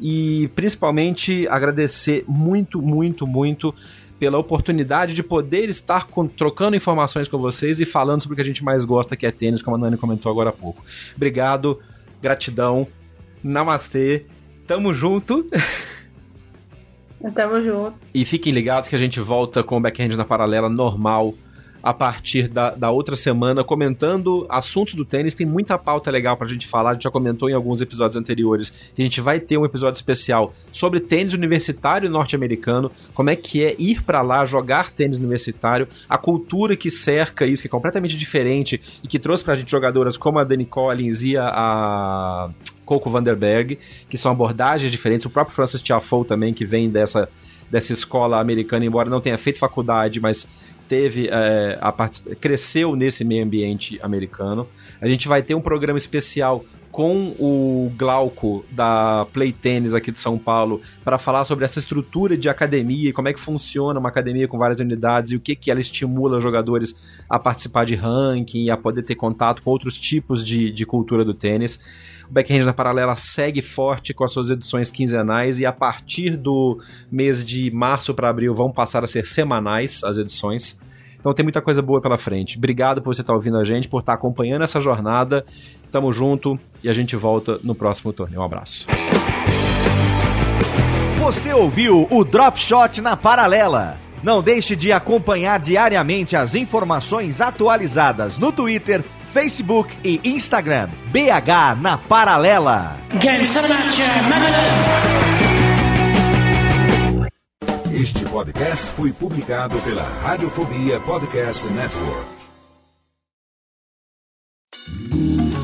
[0.00, 3.74] e principalmente agradecer muito, muito, muito
[4.20, 8.42] pela oportunidade de poder estar com, trocando informações com vocês e falando sobre o que
[8.42, 10.84] a gente mais gosta, que é tênis, como a Nani comentou agora há pouco.
[11.16, 11.80] Obrigado,
[12.20, 12.86] gratidão,
[13.42, 14.26] namastê,
[14.66, 15.48] tamo junto.
[17.34, 17.94] Tamo junto.
[18.14, 21.34] E fiquem ligados que a gente volta com o backhand na paralela normal
[21.82, 25.34] a partir da, da outra semana, comentando assuntos do tênis.
[25.34, 26.90] Tem muita pauta legal pra gente falar.
[26.90, 29.96] A gente já comentou em alguns episódios anteriores que a gente vai ter um episódio
[29.96, 35.88] especial sobre tênis universitário norte-americano, como é que é ir para lá jogar tênis universitário,
[36.08, 40.16] a cultura que cerca isso, que é completamente diferente e que trouxe pra gente jogadoras
[40.16, 42.50] como a Dani Collins e a,
[42.90, 43.78] Coco Vanderberg,
[44.08, 45.24] que são abordagens diferentes.
[45.24, 47.28] O próprio Francis Tiafoe também, que vem dessa,
[47.70, 50.48] dessa escola americana, embora não tenha feito faculdade, mas
[50.90, 51.92] teve é, a
[52.40, 54.66] cresceu nesse meio ambiente americano.
[55.00, 60.18] A gente vai ter um programa especial com o Glauco da Play Tennis aqui de
[60.18, 64.08] São Paulo para falar sobre essa estrutura de academia e como é que funciona uma
[64.08, 66.96] academia com várias unidades e o que, que ela estimula jogadores
[67.28, 71.24] a participar de ranking e a poder ter contato com outros tipos de, de cultura
[71.24, 71.78] do tênis.
[72.30, 76.80] O Backhand na Paralela segue forte com as suas edições quinzenais e a partir do
[77.10, 80.78] mês de março para abril vão passar a ser semanais as edições.
[81.18, 82.56] Então tem muita coisa boa pela frente.
[82.56, 85.44] Obrigado por você estar ouvindo a gente, por estar acompanhando essa jornada.
[85.90, 88.40] Tamo junto e a gente volta no próximo torneio.
[88.40, 88.86] Um abraço.
[91.18, 93.98] Você ouviu o Drop Shot na Paralela.
[94.22, 99.02] Não deixe de acompanhar diariamente as informações atualizadas no Twitter,
[99.32, 100.90] Facebook e Instagram.
[101.06, 102.96] BH na Paralela.
[107.92, 112.39] Este podcast foi publicado pela Radiofobia Podcast Network.